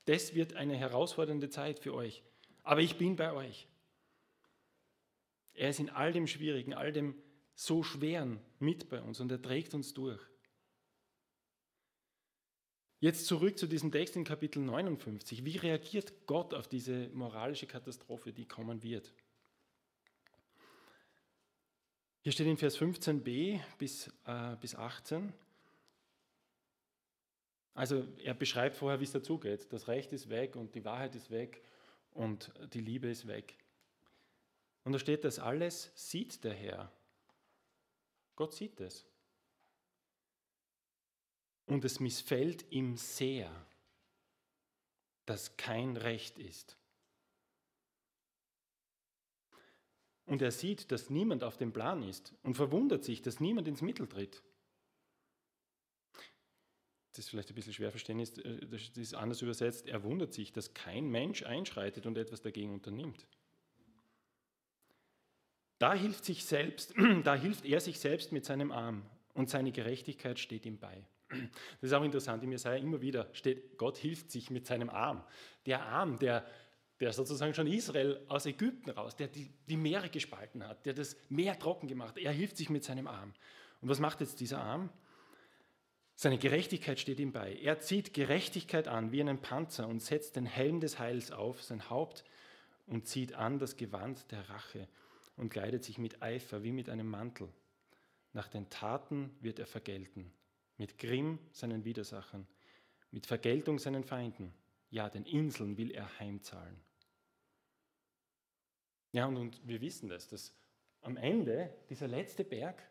das 0.05 0.35
wird 0.35 0.55
eine 0.55 0.77
herausfordernde 0.77 1.51
Zeit 1.51 1.79
für 1.79 1.95
euch. 1.95 2.23
Aber 2.63 2.81
ich 2.81 2.97
bin 2.97 3.17
bei 3.17 3.33
euch. 3.33 3.69
Er 5.55 5.69
ist 5.71 5.81
in 5.81 5.91
all 5.91 6.13
dem 6.13 6.27
Schwierigen, 6.27 6.75
all 6.75 6.93
dem 6.93 7.15
so 7.55 7.83
Schweren 7.83 8.41
mit 8.59 8.89
bei 8.89 9.01
uns 9.01 9.21
und 9.21 9.31
er 9.31 9.43
trägt 9.43 9.75
uns 9.75 9.93
durch. 9.95 10.21
Jetzt 13.01 13.27
zurück 13.27 13.59
zu 13.59 13.67
diesem 13.67 13.91
Text 13.91 14.15
in 14.15 14.25
Kapitel 14.25 14.61
59. 14.61 15.45
Wie 15.45 15.57
reagiert 15.57 16.27
Gott 16.27 16.55
auf 16.55 16.69
diese 16.69 17.09
moralische 17.09 17.67
Katastrophe, 17.67 18.33
die 18.33 18.47
kommen 18.47 18.83
wird? 18.83 19.13
Hier 22.21 22.31
steht 22.31 22.47
in 22.47 22.57
Vers 22.57 22.79
15b 22.79 23.61
bis, 23.79 24.07
äh, 24.25 24.57
bis 24.61 24.77
18. 24.77 25.33
Also 27.75 28.07
er 28.23 28.35
beschreibt 28.35 28.77
vorher, 28.77 29.01
wie 29.01 29.05
es 29.05 29.13
dazugeht. 29.13 29.73
Das 29.73 29.89
Recht 29.89 30.13
ist 30.13 30.29
weg 30.29 30.57
und 30.57 30.75
die 30.75 30.85
Wahrheit 30.85 31.15
ist 31.15 31.31
weg 31.31 31.63
und 32.13 32.53
die 32.75 32.81
Liebe 32.81 33.09
ist 33.09 33.27
weg. 33.27 33.57
Und 34.85 34.93
da 34.93 34.99
steht, 34.99 35.25
das 35.25 35.39
alles 35.39 35.91
sieht 35.95 36.45
der 36.45 36.55
Herr. 36.55 36.93
Gott 38.37 38.55
sieht 38.55 38.81
es 38.81 39.07
und 41.67 41.85
es 41.85 42.01
missfällt 42.01 42.71
ihm 42.71 42.97
sehr, 42.97 43.51
dass 45.27 45.57
kein 45.57 45.97
Recht 45.97 46.39
ist. 46.39 46.77
Und 50.27 50.43
er 50.43 50.51
sieht, 50.51 50.93
dass 50.93 51.11
niemand 51.11 51.45
auf 51.45 51.57
dem 51.57 51.73
Plan 51.73 52.03
ist 52.03 52.35
und 52.43 52.55
verwundert 52.55 53.05
sich, 53.05 53.23
dass 53.23 53.41
niemand 53.41 53.69
ins 53.69 53.83
Mittel 53.83 54.07
tritt. 54.07 54.43
Das 57.13 57.27
ist 57.27 57.29
vielleicht 57.31 57.51
ein 57.51 57.55
bisschen 57.55 57.75
schwer 57.75 57.91
verstehen, 57.91 58.19
äh, 58.21 58.67
das 58.67 58.89
ist 58.97 59.15
anders 59.15 59.43
übersetzt. 59.43 59.87
Er 59.87 60.03
wundert 60.03 60.33
sich, 60.33 60.53
dass 60.53 60.73
kein 60.73 61.09
Mensch 61.09 61.43
einschreitet 61.43 62.07
und 62.07 62.17
etwas 62.17 62.41
dagegen 62.41 62.73
unternimmt. 62.73 63.27
Da 65.79 65.95
hilft, 65.95 66.25
sich 66.25 66.45
selbst, 66.45 66.95
da 67.25 67.35
hilft 67.35 67.67
er 67.67 67.81
sich 67.81 67.99
selbst 67.99 68.33
mit 68.33 68.45
seinem 68.45 68.73
Arm 68.73 69.05
und 69.35 69.51
seine 69.51 69.73
Gerechtigkeit 69.73 70.39
steht 70.39 70.65
ihm 70.65 70.79
bei. 70.79 71.05
Das 71.81 71.91
ist 71.91 71.93
auch 71.93 72.05
interessant, 72.05 72.43
im 72.45 72.53
Jesaja 72.53 72.77
immer 72.77 73.01
wieder 73.01 73.29
steht, 73.33 73.77
Gott 73.77 73.99
hilft 73.99 74.31
sich 74.31 74.51
mit 74.51 74.67
seinem 74.67 74.89
Arm. 74.89 75.25
Der 75.67 75.83
Arm, 75.83 76.19
der, 76.19 76.47
der 77.01 77.13
sozusagen 77.13 77.53
schon 77.53 77.67
Israel 77.67 78.25
aus 78.29 78.47
Ägypten 78.47 78.91
raus, 78.91 79.17
der 79.17 79.29
die, 79.29 79.51
die 79.69 79.77
Meere 79.77 80.09
gespalten 80.09 80.67
hat, 80.67 80.87
der 80.87 80.95
das 80.95 81.17
Meer 81.29 81.59
trocken 81.59 81.89
gemacht 81.89 82.11
hat, 82.11 82.19
er 82.19 82.33
hilft 82.33 82.57
sich 82.57 82.71
mit 82.71 82.85
seinem 82.85 83.07
Arm. 83.07 83.35
Und 83.81 83.89
was 83.89 83.99
macht 83.99 84.21
jetzt 84.21 84.41
dieser 84.41 84.63
Arm? 84.63 84.89
Seine 86.15 86.39
Gerechtigkeit 86.39 87.01
steht 87.01 87.19
ihm 87.21 87.33
bei. 87.33 87.57
Er 87.57 87.81
zieht 87.81 88.15
Gerechtigkeit 88.15 88.87
an 88.89 89.13
wie 89.13 89.21
einen 89.21 89.41
Panzer 89.41 89.89
und 89.89 90.01
setzt 90.01 90.37
den 90.37 90.47
Helm 90.47 90.81
des 90.81 90.99
Heils 90.99 91.33
auf 91.33 91.63
sein 91.63 91.91
Haupt 91.91 92.25
und 92.87 93.07
zieht 93.07 93.35
an 93.35 93.59
das 93.59 93.77
Gewand 93.77 94.31
der 94.31 94.49
Rache 94.49 94.89
und 95.37 95.49
kleidet 95.49 95.85
sich 95.85 95.99
mit 95.99 96.23
Eifer 96.23 96.63
wie 96.63 96.73
mit 96.73 96.89
einem 96.89 97.09
Mantel. 97.09 97.49
Nach 98.33 98.49
den 98.49 98.69
Taten 98.71 99.35
wird 99.41 99.59
er 99.59 99.67
vergelten, 99.67 100.33
mit 100.77 100.99
Grimm 100.99 101.39
seinen 101.53 101.85
Widersachern, 101.85 102.47
mit 103.11 103.27
Vergeltung 103.27 103.79
seinen 103.79 104.05
Feinden. 104.05 104.55
Ja, 104.91 105.09
den 105.09 105.25
Inseln 105.25 105.77
will 105.79 105.91
er 105.91 106.19
heimzahlen. 106.19 106.77
Ja, 109.13 109.27
und, 109.27 109.37
und 109.37 109.67
wir 109.67 109.81
wissen 109.81 110.09
das, 110.09 110.29
dass 110.29 110.55
am 111.03 111.17
Ende 111.17 111.73
dieser 111.89 112.09
letzte 112.09 112.45
Berg, 112.45 112.83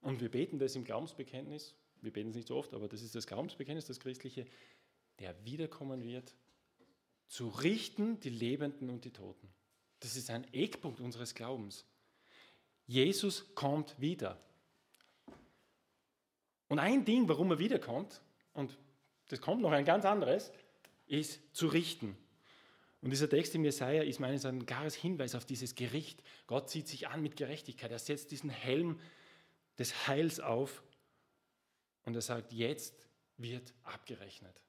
und 0.00 0.20
wir 0.20 0.30
beten 0.30 0.58
das 0.58 0.76
im 0.76 0.84
Glaubensbekenntnis, 0.84 1.74
wir 2.04 2.12
beten 2.12 2.30
es 2.30 2.36
nicht 2.36 2.48
so 2.48 2.56
oft, 2.56 2.74
aber 2.74 2.88
das 2.88 3.02
ist 3.02 3.14
das 3.14 3.26
Glaubensbekenntnis, 3.26 3.86
das 3.86 4.00
christliche, 4.00 4.46
der 5.18 5.44
wiederkommen 5.44 6.02
wird, 6.04 6.34
zu 7.26 7.48
richten 7.48 8.20
die 8.20 8.30
Lebenden 8.30 8.90
und 8.90 9.04
die 9.04 9.12
Toten. 9.12 9.48
Das 10.00 10.16
ist 10.16 10.30
ein 10.30 10.44
Eckpunkt 10.52 11.00
unseres 11.00 11.34
Glaubens. 11.34 11.86
Jesus 12.86 13.54
kommt 13.54 13.98
wieder. 13.98 14.38
Und 16.68 16.78
ein 16.78 17.04
Ding, 17.04 17.28
warum 17.28 17.50
er 17.50 17.58
wiederkommt, 17.58 18.20
und 18.52 18.76
das 19.28 19.40
kommt 19.40 19.62
noch 19.62 19.72
ein 19.72 19.84
ganz 19.84 20.04
anderes, 20.04 20.52
ist 21.06 21.40
zu 21.54 21.66
richten. 21.68 22.16
Und 23.00 23.10
dieser 23.10 23.28
Text 23.28 23.54
im 23.54 23.64
Jesaja 23.64 24.02
ist 24.02 24.18
meines 24.18 24.44
Erachtens 24.44 24.62
ein 24.62 24.66
klares 24.66 24.94
Hinweis 24.94 25.34
auf 25.34 25.44
dieses 25.44 25.74
Gericht. 25.74 26.22
Gott 26.46 26.70
zieht 26.70 26.88
sich 26.88 27.08
an 27.08 27.22
mit 27.22 27.36
Gerechtigkeit. 27.36 27.90
Er 27.90 27.98
setzt 27.98 28.30
diesen 28.30 28.50
Helm 28.50 28.98
des 29.78 30.06
Heils 30.08 30.40
auf 30.40 30.82
und 32.04 32.14
er 32.14 32.22
sagt, 32.22 32.52
jetzt 32.52 33.08
wird 33.36 33.72
abgerechnet. 33.82 34.60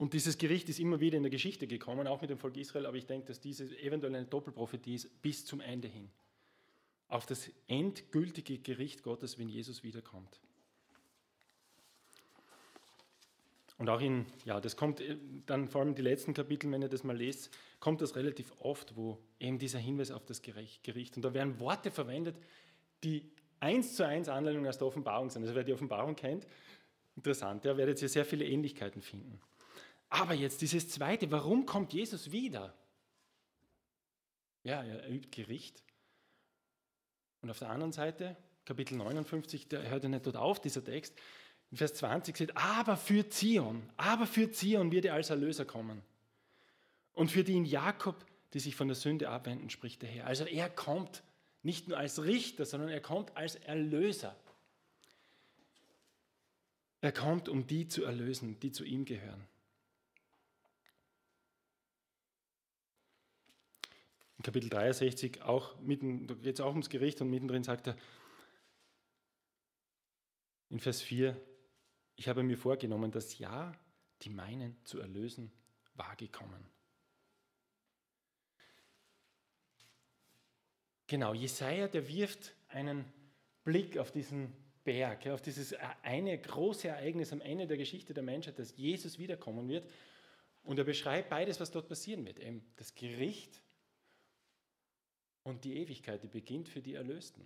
Und 0.00 0.14
dieses 0.14 0.38
Gericht 0.38 0.66
ist 0.70 0.80
immer 0.80 0.98
wieder 1.00 1.18
in 1.18 1.22
der 1.24 1.30
Geschichte 1.30 1.66
gekommen, 1.66 2.06
auch 2.06 2.22
mit 2.22 2.30
dem 2.30 2.38
Volk 2.38 2.56
Israel, 2.56 2.86
aber 2.86 2.96
ich 2.96 3.04
denke, 3.04 3.26
dass 3.26 3.38
diese 3.38 3.64
eventuell 3.80 4.14
eine 4.14 4.24
Doppelprophetie 4.24 4.94
ist 4.94 5.20
bis 5.20 5.44
zum 5.44 5.60
Ende 5.60 5.88
hin. 5.88 6.08
Auf 7.08 7.26
das 7.26 7.50
endgültige 7.66 8.58
Gericht 8.58 9.02
Gottes, 9.02 9.38
wenn 9.38 9.50
Jesus 9.50 9.82
wiederkommt. 9.82 10.40
Und 13.76 13.90
auch 13.90 14.00
in, 14.00 14.24
ja, 14.46 14.58
das 14.58 14.74
kommt 14.76 15.00
äh, 15.00 15.18
dann 15.44 15.68
vor 15.68 15.82
allem 15.82 15.90
in 15.90 15.96
die 15.96 16.02
letzten 16.02 16.32
Kapitel, 16.32 16.70
wenn 16.70 16.80
ihr 16.80 16.88
das 16.88 17.04
mal 17.04 17.16
lest, 17.16 17.50
kommt 17.80 18.02
das 18.02 18.14
relativ 18.14 18.52
oft, 18.60 18.94
wo 18.96 19.18
eben 19.38 19.58
dieser 19.58 19.78
Hinweis 19.78 20.10
auf 20.10 20.24
das 20.24 20.42
Gericht. 20.42 21.16
Und 21.16 21.22
da 21.22 21.34
werden 21.34 21.58
Worte 21.58 21.90
verwendet, 21.90 22.36
die 23.02 23.32
eins 23.58 23.96
zu 23.96 24.06
eins 24.06 24.28
Anleitungen 24.28 24.68
aus 24.68 24.78
der 24.78 24.86
Offenbarung 24.86 25.30
sind. 25.30 25.42
Also 25.42 25.54
wer 25.54 25.64
die 25.64 25.72
Offenbarung 25.72 26.14
kennt, 26.14 26.46
interessant, 27.16 27.64
da 27.64 27.76
werdet 27.76 28.00
ihr 28.02 28.08
sehr 28.08 28.24
viele 28.24 28.44
Ähnlichkeiten 28.44 29.02
finden. 29.02 29.40
Aber 30.10 30.34
jetzt 30.34 30.60
dieses 30.60 30.88
Zweite, 30.88 31.30
warum 31.30 31.66
kommt 31.66 31.92
Jesus 31.92 32.32
wieder? 32.32 32.74
Ja, 34.62 34.82
er 34.82 35.08
übt 35.08 35.28
Gericht. 35.30 35.82
Und 37.40 37.50
auf 37.50 37.58
der 37.58 37.70
anderen 37.70 37.92
Seite, 37.92 38.36
Kapitel 38.66 38.96
59, 38.96 39.68
da 39.68 39.78
hört 39.78 40.02
er 40.02 40.10
nicht 40.10 40.26
dort 40.26 40.36
auf, 40.36 40.60
dieser 40.60 40.84
Text. 40.84 41.16
In 41.70 41.78
Vers 41.78 41.94
20 41.94 42.36
steht, 42.36 42.56
aber 42.56 42.96
für 42.96 43.28
Zion, 43.28 43.88
aber 43.96 44.26
für 44.26 44.50
Zion 44.50 44.90
wird 44.90 45.06
er 45.06 45.14
als 45.14 45.30
Erlöser 45.30 45.64
kommen. 45.64 46.02
Und 47.20 47.30
für 47.30 47.44
die 47.44 47.54
in 47.54 47.66
Jakob, 47.66 48.24
die 48.54 48.60
sich 48.60 48.74
von 48.74 48.88
der 48.88 48.94
Sünde 48.94 49.28
abwenden, 49.28 49.68
spricht 49.68 50.00
der 50.00 50.08
Herr. 50.08 50.26
Also 50.26 50.46
er 50.46 50.70
kommt 50.70 51.22
nicht 51.62 51.86
nur 51.86 51.98
als 51.98 52.24
Richter, 52.24 52.64
sondern 52.64 52.88
er 52.88 53.02
kommt 53.02 53.36
als 53.36 53.56
Erlöser. 53.56 54.34
Er 57.02 57.12
kommt, 57.12 57.50
um 57.50 57.66
die 57.66 57.88
zu 57.88 58.04
erlösen, 58.04 58.58
die 58.60 58.72
zu 58.72 58.84
ihm 58.84 59.04
gehören. 59.04 59.46
in 64.38 64.42
Kapitel 64.42 64.70
63 64.70 65.42
auch 65.42 65.78
mitten, 65.80 66.26
da 66.26 66.32
geht 66.32 66.54
es 66.54 66.60
auch 66.62 66.70
ums 66.70 66.88
Gericht 66.88 67.20
und 67.20 67.28
mittendrin 67.28 67.64
sagt 67.64 67.88
er 67.88 67.96
in 70.70 70.80
Vers 70.80 71.02
4, 71.02 71.38
ich 72.16 72.30
habe 72.30 72.42
mir 72.42 72.56
vorgenommen, 72.56 73.10
das 73.10 73.38
Ja, 73.38 73.72
die 74.22 74.30
meinen 74.30 74.82
zu 74.84 74.98
erlösen, 74.98 75.52
war 75.92 76.16
gekommen. 76.16 76.79
Genau, 81.10 81.34
Jesaja, 81.34 81.88
der 81.88 82.06
wirft 82.06 82.54
einen 82.68 83.04
Blick 83.64 83.98
auf 83.98 84.12
diesen 84.12 84.52
Berg, 84.84 85.26
auf 85.26 85.42
dieses 85.42 85.74
eine 86.04 86.38
große 86.38 86.86
Ereignis 86.86 87.32
am 87.32 87.40
Ende 87.40 87.66
der 87.66 87.78
Geschichte 87.78 88.14
der 88.14 88.22
Menschheit, 88.22 88.60
dass 88.60 88.76
Jesus 88.76 89.18
wiederkommen 89.18 89.68
wird. 89.68 89.90
Und 90.62 90.78
er 90.78 90.84
beschreibt 90.84 91.28
beides, 91.28 91.58
was 91.58 91.72
dort 91.72 91.88
passieren 91.88 92.24
wird. 92.24 92.38
Eben 92.38 92.62
das 92.76 92.94
Gericht 92.94 93.60
und 95.42 95.64
die 95.64 95.78
Ewigkeit, 95.78 96.22
die 96.22 96.28
beginnt 96.28 96.68
für 96.68 96.80
die 96.80 96.94
Erlösten. 96.94 97.44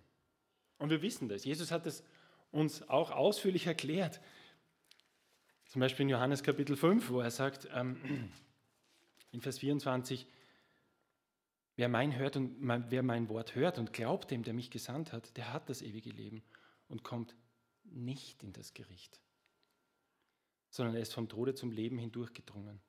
Und 0.77 0.91
wir 0.91 1.01
wissen 1.01 1.27
das. 1.27 1.43
Jesus 1.43 1.71
hat 1.71 1.87
es 1.87 2.03
uns 2.51 2.87
auch 2.87 3.09
ausführlich 3.09 3.65
erklärt. 3.65 4.21
Zum 5.65 5.79
Beispiel 5.79 6.03
in 6.03 6.09
Johannes 6.09 6.43
Kapitel 6.43 6.75
5, 6.75 7.09
wo 7.09 7.19
er 7.19 7.31
sagt, 7.31 7.67
ähm, 7.73 8.29
in 9.31 9.41
Vers 9.41 9.57
24, 9.57 10.27
wer 11.75 11.89
mein, 11.89 12.15
hört 12.17 12.37
und, 12.37 12.57
wer 12.89 13.03
mein 13.03 13.29
Wort 13.29 13.55
hört 13.55 13.77
und 13.77 13.93
glaubt 13.93 14.31
dem, 14.31 14.43
der 14.43 14.53
mich 14.53 14.71
gesandt 14.71 15.11
hat, 15.11 15.35
der 15.37 15.53
hat 15.53 15.69
das 15.69 15.81
ewige 15.81 16.09
Leben 16.09 16.43
und 16.87 17.03
kommt 17.03 17.35
nicht 17.83 18.43
in 18.43 18.53
das 18.53 18.73
Gericht, 18.73 19.19
sondern 20.69 20.95
er 20.95 21.01
ist 21.01 21.13
vom 21.13 21.29
Tode 21.29 21.53
zum 21.53 21.71
Leben 21.71 21.97
hindurchgedrungen. 21.97 22.81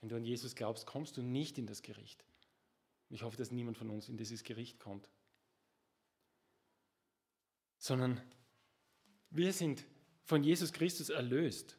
Wenn 0.00 0.08
du 0.08 0.16
an 0.16 0.24
Jesus 0.24 0.54
glaubst, 0.54 0.86
kommst 0.86 1.16
du 1.16 1.22
nicht 1.22 1.58
in 1.58 1.66
das 1.66 1.82
Gericht. 1.82 2.24
Ich 3.10 3.22
hoffe, 3.22 3.36
dass 3.36 3.50
niemand 3.50 3.76
von 3.76 3.90
uns 3.90 4.08
in 4.08 4.16
dieses 4.16 4.44
Gericht 4.44 4.78
kommt. 4.78 5.10
Sondern 7.76 8.20
wir 9.30 9.52
sind 9.52 9.84
von 10.24 10.42
Jesus 10.42 10.72
Christus 10.72 11.10
erlöst. 11.10 11.76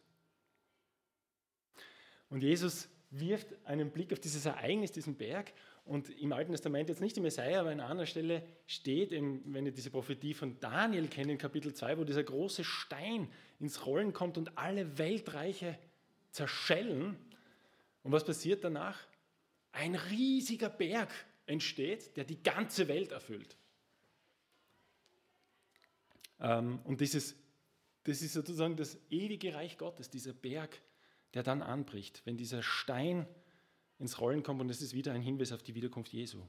Und 2.30 2.41
Jesus 2.41 2.89
wirft 3.12 3.47
einen 3.65 3.91
Blick 3.91 4.12
auf 4.12 4.19
dieses 4.19 4.45
Ereignis, 4.45 4.91
diesen 4.91 5.15
Berg. 5.15 5.54
Und 5.86 6.10
im 6.19 6.34
Alten 6.34 6.52
Testament, 6.52 6.89
jetzt 6.89 7.02
nicht 7.02 7.17
im 7.17 7.24
Messiah, 7.24 7.60
aber 7.60 7.71
an 7.71 7.80
einer 7.80 8.06
Stelle 8.06 8.43
steht, 8.67 9.12
wenn 9.12 9.65
ihr 9.65 9.71
diese 9.71 9.89
Prophetie 9.89 10.34
von 10.34 10.60
Daniel 10.60 11.08
kennt, 11.08 11.30
in 11.30 11.38
Kapitel 11.38 11.74
2, 11.74 11.97
wo 11.97 12.04
dieser 12.04 12.24
große 12.24 12.63
Stein 12.63 13.30
ins 13.60 13.86
Rollen 13.86 14.13
kommt 14.13 14.38
und 14.38 14.58
alle 14.58 14.97
Weltreiche 14.97 15.78
zerschellen. 16.32 17.17
Und 18.04 18.12
was 18.12 18.26
passiert 18.26 18.63
danach? 18.63 18.97
ein 19.71 19.95
riesiger 19.95 20.69
Berg 20.69 21.10
entsteht, 21.45 22.15
der 22.17 22.26
die 22.26 22.41
ganze 22.41 22.88
Welt 22.88 23.12
erfüllt. 23.12 23.58
Ähm, 26.39 26.80
und 26.84 27.02
dieses, 27.02 27.36
das 28.04 28.21
ist 28.21 28.34
sozusagen 28.34 28.76
das 28.76 28.97
ewige 29.10 29.54
Reich 29.54 29.78
Gottes, 29.78 30.10
dieser 30.10 30.34
Berg, 30.34 30.82
der 31.34 31.44
dann 31.44 31.62
anbricht, 31.62 32.22
wenn 32.26 32.38
dieser 32.38 32.63
Stein 32.63 33.28
ins 34.00 34.20
Rollen 34.20 34.44
kommt 34.44 34.62
und 34.62 34.70
es 34.70 34.82
ist 34.82 34.94
wieder 34.94 35.13
ein 35.13 35.22
Hinweis 35.22 35.52
auf 35.52 35.63
die 35.63 35.76
Wiederkunft 35.76 36.12
Jesu. 36.12 36.41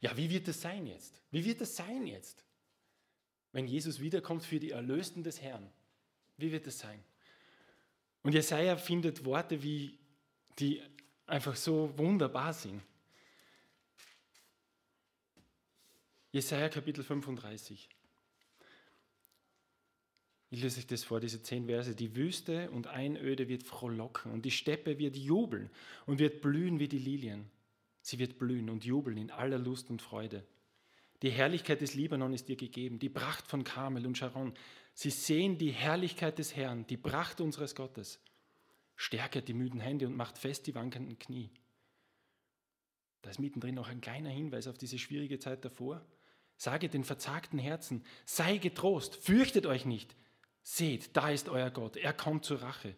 Ja, 0.00 0.16
wie 0.16 0.30
wird 0.30 0.48
das 0.48 0.60
sein 0.60 0.86
jetzt? 0.86 1.22
Wie 1.30 1.44
wird 1.44 1.60
das 1.60 1.76
sein 1.76 2.06
jetzt, 2.06 2.44
wenn 3.52 3.66
Jesus 3.66 4.00
wiederkommt 4.00 4.44
für 4.44 4.58
die 4.58 4.70
Erlösten 4.70 5.22
des 5.22 5.40
Herrn? 5.40 5.70
Wie 6.36 6.50
wird 6.52 6.66
das 6.66 6.78
sein? 6.78 7.02
Und 8.22 8.32
Jesaja 8.32 8.76
findet 8.76 9.24
Worte 9.24 9.62
wie 9.62 9.98
die 10.58 10.82
einfach 11.26 11.56
so 11.56 11.96
wunderbar 11.96 12.52
sind. 12.52 12.82
Jesaja 16.32 16.68
Kapitel 16.68 17.02
35. 17.02 17.88
Ich 20.52 20.62
lese 20.62 20.80
euch 20.80 20.86
das 20.88 21.04
vor, 21.04 21.20
diese 21.20 21.42
zehn 21.42 21.66
Verse. 21.66 21.94
Die 21.94 22.16
Wüste 22.16 22.70
und 22.72 22.88
Einöde 22.88 23.48
wird 23.48 23.62
frohlocken 23.62 24.32
und 24.32 24.44
die 24.44 24.50
Steppe 24.50 24.98
wird 24.98 25.16
jubeln 25.16 25.70
und 26.06 26.18
wird 26.18 26.40
blühen 26.40 26.80
wie 26.80 26.88
die 26.88 26.98
Lilien. 26.98 27.48
Sie 28.02 28.18
wird 28.18 28.38
blühen 28.38 28.68
und 28.68 28.84
jubeln 28.84 29.16
in 29.16 29.30
aller 29.30 29.58
Lust 29.58 29.90
und 29.90 30.02
Freude. 30.02 30.44
Die 31.22 31.30
Herrlichkeit 31.30 31.80
des 31.80 31.94
Libanon 31.94 32.32
ist 32.32 32.48
ihr 32.48 32.56
gegeben, 32.56 32.98
die 32.98 33.08
Pracht 33.10 33.46
von 33.46 33.62
Karmel 33.62 34.06
und 34.06 34.18
Sharon. 34.18 34.54
Sie 34.92 35.10
sehen 35.10 35.56
die 35.56 35.70
Herrlichkeit 35.70 36.38
des 36.38 36.56
Herrn, 36.56 36.86
die 36.86 36.96
Pracht 36.96 37.40
unseres 37.40 37.76
Gottes. 37.76 38.18
Stärket 38.96 39.46
die 39.46 39.54
müden 39.54 39.80
Hände 39.80 40.06
und 40.06 40.16
macht 40.16 40.36
fest 40.36 40.66
die 40.66 40.74
wankenden 40.74 41.18
Knie. 41.18 41.50
Da 43.22 43.30
ist 43.30 43.38
mittendrin 43.38 43.74
noch 43.74 43.88
ein 43.88 44.00
kleiner 44.00 44.30
Hinweis 44.30 44.66
auf 44.66 44.78
diese 44.78 44.98
schwierige 44.98 45.38
Zeit 45.38 45.64
davor. 45.64 46.04
Sage 46.56 46.88
den 46.88 47.04
verzagten 47.04 47.58
Herzen, 47.58 48.04
sei 48.24 48.56
getrost, 48.56 49.16
fürchtet 49.16 49.66
euch 49.66 49.84
nicht. 49.84 50.16
Seht, 50.62 51.16
da 51.16 51.30
ist 51.30 51.48
euer 51.48 51.70
Gott, 51.70 51.96
er 51.96 52.12
kommt 52.12 52.44
zur 52.44 52.62
Rache. 52.62 52.94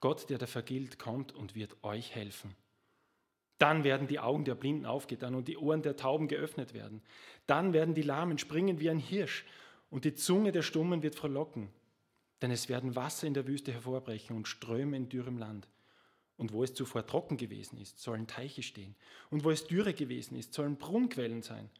Gott, 0.00 0.28
der 0.28 0.38
da 0.38 0.46
vergilt, 0.46 0.98
kommt 0.98 1.32
und 1.32 1.54
wird 1.54 1.82
euch 1.82 2.14
helfen. 2.14 2.54
Dann 3.58 3.84
werden 3.84 4.08
die 4.08 4.18
Augen 4.18 4.44
der 4.44 4.54
Blinden 4.54 4.84
aufgetan 4.84 5.34
und 5.34 5.48
die 5.48 5.56
Ohren 5.56 5.82
der 5.82 5.96
Tauben 5.96 6.28
geöffnet 6.28 6.74
werden. 6.74 7.02
Dann 7.46 7.72
werden 7.72 7.94
die 7.94 8.02
Lahmen 8.02 8.38
springen 8.38 8.80
wie 8.80 8.90
ein 8.90 8.98
Hirsch 8.98 9.44
und 9.90 10.04
die 10.04 10.14
Zunge 10.14 10.52
der 10.52 10.62
Stummen 10.62 11.02
wird 11.02 11.14
frohlocken. 11.14 11.70
Denn 12.42 12.50
es 12.50 12.68
werden 12.68 12.96
Wasser 12.96 13.26
in 13.26 13.34
der 13.34 13.46
Wüste 13.46 13.72
hervorbrechen 13.72 14.36
und 14.36 14.48
Ströme 14.48 14.96
in 14.96 15.08
dürrem 15.08 15.38
Land. 15.38 15.68
Und 16.36 16.52
wo 16.52 16.64
es 16.64 16.74
zuvor 16.74 17.06
trocken 17.06 17.36
gewesen 17.36 17.78
ist, 17.78 18.00
sollen 18.00 18.26
Teiche 18.26 18.62
stehen. 18.62 18.96
Und 19.30 19.44
wo 19.44 19.50
es 19.50 19.66
Dürre 19.66 19.94
gewesen 19.94 20.36
ist, 20.36 20.52
sollen 20.52 20.76
Brunnenquellen 20.76 21.42
sein. 21.42 21.70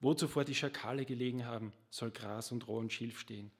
Wo 0.00 0.14
zuvor 0.14 0.44
die 0.44 0.54
Schakale 0.54 1.04
gelegen 1.04 1.46
haben, 1.46 1.72
soll 1.90 2.12
Gras 2.12 2.52
und 2.52 2.68
Roh 2.68 2.78
und 2.78 2.92
Schilf 2.92 3.18
stehen. 3.18 3.50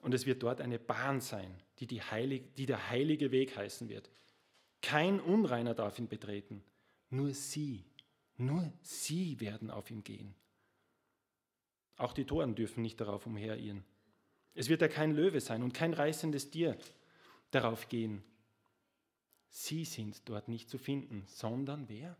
Und 0.00 0.14
es 0.14 0.26
wird 0.26 0.42
dort 0.42 0.60
eine 0.60 0.78
Bahn 0.78 1.20
sein, 1.20 1.54
die, 1.78 1.86
die, 1.86 2.02
Heilig, 2.02 2.54
die 2.56 2.66
der 2.66 2.90
heilige 2.90 3.30
Weg 3.30 3.56
heißen 3.56 3.88
wird. 3.88 4.10
Kein 4.82 5.20
Unreiner 5.20 5.74
darf 5.74 5.98
ihn 5.98 6.08
betreten. 6.08 6.62
Nur 7.10 7.34
sie, 7.34 7.84
nur 8.36 8.72
sie 8.82 9.40
werden 9.40 9.70
auf 9.70 9.90
ihm 9.90 10.02
gehen. 10.02 10.34
Auch 11.96 12.14
die 12.14 12.24
Toren 12.24 12.54
dürfen 12.54 12.80
nicht 12.82 13.00
darauf 13.00 13.26
umherirren. 13.26 13.84
Es 14.54 14.68
wird 14.68 14.80
ja 14.80 14.88
kein 14.88 15.14
Löwe 15.14 15.40
sein 15.40 15.62
und 15.62 15.74
kein 15.74 15.92
reißendes 15.92 16.50
Tier 16.50 16.78
darauf 17.50 17.88
gehen. 17.88 18.22
Sie 19.50 19.84
sind 19.84 20.28
dort 20.28 20.48
nicht 20.48 20.70
zu 20.70 20.78
finden, 20.78 21.24
sondern 21.26 21.88
wer? 21.88 22.16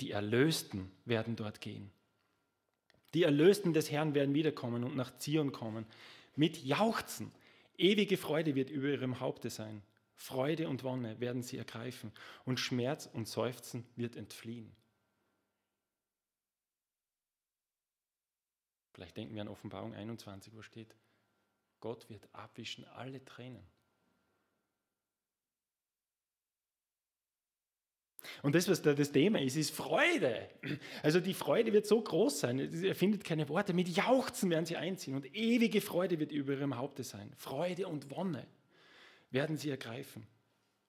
Die 0.00 0.10
Erlösten 0.10 0.90
werden 1.04 1.36
dort 1.36 1.60
gehen. 1.60 1.90
Die 3.14 3.22
Erlösten 3.22 3.72
des 3.72 3.90
Herrn 3.90 4.14
werden 4.14 4.34
wiederkommen 4.34 4.84
und 4.84 4.96
nach 4.96 5.16
Zion 5.18 5.52
kommen. 5.52 5.86
Mit 6.34 6.62
Jauchzen. 6.64 7.32
Ewige 7.76 8.16
Freude 8.16 8.54
wird 8.54 8.70
über 8.70 8.88
ihrem 8.88 9.20
Haupte 9.20 9.50
sein. 9.50 9.82
Freude 10.14 10.68
und 10.68 10.84
Wonne 10.84 11.18
werden 11.20 11.42
sie 11.42 11.58
ergreifen 11.58 12.12
und 12.44 12.60
Schmerz 12.60 13.06
und 13.12 13.26
Seufzen 13.26 13.84
wird 13.96 14.14
entfliehen. 14.14 14.74
Vielleicht 18.92 19.16
denken 19.16 19.34
wir 19.34 19.42
an 19.42 19.48
Offenbarung 19.48 19.94
21, 19.94 20.54
wo 20.54 20.62
steht, 20.62 20.94
Gott 21.80 22.08
wird 22.08 22.28
abwischen 22.32 22.84
alle 22.84 23.24
Tränen. 23.24 23.66
Und 28.42 28.54
das, 28.54 28.68
was 28.68 28.82
da 28.82 28.94
das 28.94 29.10
Thema 29.10 29.40
ist, 29.40 29.56
ist 29.56 29.70
Freude. 29.70 30.48
Also 31.02 31.20
die 31.20 31.34
Freude 31.34 31.72
wird 31.72 31.86
so 31.86 32.00
groß 32.00 32.40
sein, 32.40 32.58
er 32.84 32.94
findet 32.94 33.24
keine 33.24 33.48
Worte, 33.48 33.72
mit 33.72 33.88
Jauchzen 33.88 34.50
werden 34.50 34.66
sie 34.66 34.76
einziehen 34.76 35.14
und 35.14 35.34
ewige 35.34 35.80
Freude 35.80 36.18
wird 36.18 36.32
über 36.32 36.52
ihrem 36.52 36.76
Haupte 36.76 37.04
sein. 37.04 37.32
Freude 37.36 37.88
und 37.88 38.10
Wonne 38.10 38.46
werden 39.30 39.56
sie 39.56 39.70
ergreifen. 39.70 40.26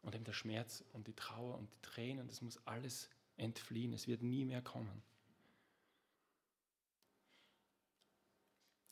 Und 0.04 0.15
eben 0.15 0.26
der 0.26 0.34
Schmerz 0.34 0.84
und 0.91 1.08
die 1.08 1.13
Trauer 1.13 1.58
und 1.58 1.69
die 1.72 1.82
Tränen, 1.82 2.28
das 2.28 2.41
muss 2.41 2.60
alles 2.65 3.10
entfliehen. 3.38 3.93
Es 3.93 4.08
wird 4.08 4.22
nie 4.22 4.43
mehr 4.43 4.62
kommen. 4.62 5.02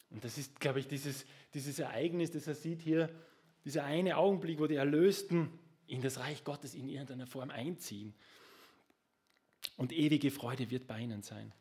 Und 0.10 0.24
das 0.24 0.38
ist, 0.38 0.60
glaube 0.60 0.80
ich, 0.80 0.88
dieses, 0.88 1.26
dieses 1.54 1.80
Ereignis, 1.80 2.32
das 2.32 2.48
er 2.48 2.56
sieht 2.56 2.82
hier, 2.82 3.10
dieser 3.66 3.84
eine 3.84 4.18
Augenblick, 4.18 4.60
wo 4.60 4.68
die 4.68 4.76
Erlösten 4.76 5.50
in 5.88 6.02
das 6.02 6.20
Reich 6.20 6.44
Gottes 6.44 6.74
in 6.74 6.88
irgendeiner 6.88 7.28
Form 7.28 7.50
einziehen. 7.50 8.14
Und 9.78 9.92
ewige 9.92 10.32
Freude 10.32 10.70
wird 10.72 10.88
bei 10.88 11.00
ihnen 11.00 11.22
sein. 11.24 11.54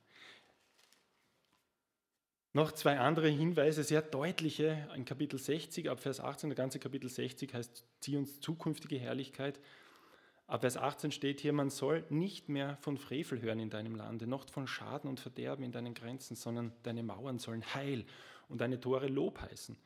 Noch 2.53 2.73
zwei 2.73 2.99
andere 2.99 3.29
Hinweise, 3.29 3.85
sehr 3.85 4.03
deutliche, 4.03 4.89
in 4.97 5.05
Kapitel 5.05 5.39
60, 5.39 5.89
ab 5.89 6.01
Vers 6.01 6.19
18, 6.19 6.51
der 6.51 6.57
ganze 6.57 6.81
Kapitel 6.81 7.09
60 7.09 7.55
heißt, 7.55 7.85
zieh 8.01 8.17
uns 8.17 8.41
zukünftige 8.41 8.99
Herrlichkeit. 8.99 9.61
Ab 10.49 10.63
Vers 10.63 10.77
18 10.77 11.13
steht 11.13 11.41
hier, 11.41 11.53
man 11.53 11.71
soll 11.71 12.05
nicht 12.11 12.49
mehr 12.49 12.77
von 12.79 12.99
Frevel 12.99 13.41
hören 13.41 13.61
in 13.61 13.71
deinem 13.71 13.95
Lande, 13.95 14.27
noch 14.27 14.49
von 14.51 14.67
Schaden 14.67 15.09
und 15.09 15.21
Verderben 15.21 15.65
in 15.65 15.71
deinen 15.71 15.95
Grenzen, 15.95 16.35
sondern 16.35 16.73
deine 16.83 17.05
Mauern 17.05 17.39
sollen 17.39 17.65
Heil 17.73 18.05
und 18.49 18.61
deine 18.61 18.81
Tore 18.81 19.07
Lob 19.07 19.41
heißen. 19.41 19.77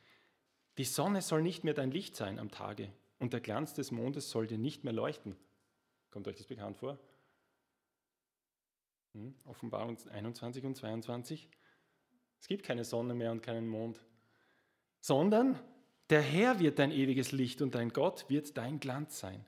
Die 0.78 0.84
Sonne 0.84 1.20
soll 1.20 1.42
nicht 1.42 1.64
mehr 1.64 1.74
dein 1.74 1.90
Licht 1.90 2.16
sein 2.16 2.38
am 2.38 2.50
Tage 2.50 2.90
und 3.18 3.32
der 3.32 3.40
Glanz 3.40 3.74
des 3.74 3.90
Mondes 3.90 4.30
soll 4.30 4.46
dir 4.46 4.58
nicht 4.58 4.84
mehr 4.84 4.92
leuchten. 4.92 5.36
Kommt 6.10 6.28
euch 6.28 6.36
das 6.36 6.46
bekannt 6.46 6.76
vor? 6.76 6.98
Hm? 9.12 9.34
Offenbarung 9.44 9.96
21 10.08 10.64
und 10.64 10.76
22. 10.76 11.48
Es 12.40 12.48
gibt 12.48 12.64
keine 12.64 12.84
Sonne 12.84 13.14
mehr 13.14 13.32
und 13.32 13.42
keinen 13.42 13.66
Mond, 13.66 14.04
sondern 15.00 15.58
der 16.10 16.20
Herr 16.20 16.58
wird 16.60 16.78
dein 16.78 16.90
ewiges 16.90 17.32
Licht 17.32 17.62
und 17.62 17.74
dein 17.74 17.90
Gott 17.90 18.28
wird 18.28 18.56
dein 18.56 18.80
Glanz 18.80 19.18
sein. 19.18 19.44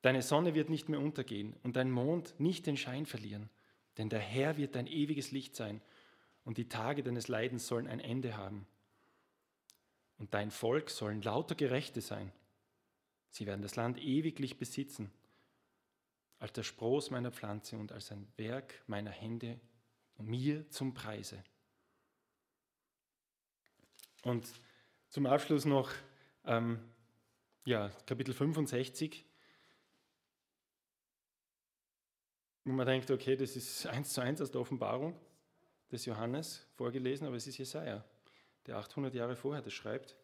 Deine 0.00 0.22
Sonne 0.22 0.54
wird 0.54 0.70
nicht 0.70 0.88
mehr 0.88 1.00
untergehen 1.00 1.54
und 1.62 1.76
dein 1.76 1.90
Mond 1.90 2.34
nicht 2.38 2.66
den 2.66 2.76
Schein 2.76 3.06
verlieren, 3.06 3.50
denn 3.98 4.08
der 4.08 4.20
Herr 4.20 4.56
wird 4.56 4.74
dein 4.74 4.86
ewiges 4.86 5.30
Licht 5.30 5.56
sein 5.56 5.80
und 6.44 6.58
die 6.58 6.68
Tage 6.68 7.02
deines 7.02 7.28
Leidens 7.28 7.66
sollen 7.66 7.86
ein 7.86 8.00
Ende 8.00 8.36
haben. 8.36 8.66
Und 10.18 10.32
dein 10.34 10.50
Volk 10.50 10.90
sollen 10.90 11.22
lauter 11.22 11.54
Gerechte 11.54 12.00
sein. 12.00 12.32
Sie 13.34 13.46
werden 13.46 13.62
das 13.62 13.74
Land 13.74 14.00
ewiglich 14.00 14.58
besitzen, 14.58 15.10
als 16.38 16.52
der 16.52 16.62
Spross 16.62 17.10
meiner 17.10 17.32
Pflanze 17.32 17.76
und 17.76 17.90
als 17.90 18.12
ein 18.12 18.28
Werk 18.36 18.84
meiner 18.86 19.10
Hände 19.10 19.58
mir 20.18 20.70
zum 20.70 20.94
Preise. 20.94 21.42
Und 24.22 24.46
zum 25.08 25.26
Abschluss 25.26 25.64
noch 25.64 25.90
ähm, 26.44 26.78
ja, 27.64 27.88
Kapitel 28.06 28.32
65, 28.32 29.26
wo 32.62 32.70
man 32.70 32.86
denkt, 32.86 33.10
okay, 33.10 33.34
das 33.34 33.56
ist 33.56 33.84
eins 33.88 34.12
zu 34.12 34.20
eins 34.20 34.40
aus 34.40 34.52
der 34.52 34.60
Offenbarung 34.60 35.18
des 35.90 36.04
Johannes 36.04 36.68
vorgelesen, 36.76 37.26
aber 37.26 37.34
es 37.34 37.48
ist 37.48 37.58
Jesaja, 37.58 38.04
der 38.66 38.76
800 38.76 39.12
Jahre 39.12 39.34
vorher 39.34 39.60
das 39.60 39.72
schreibt. 39.72 40.16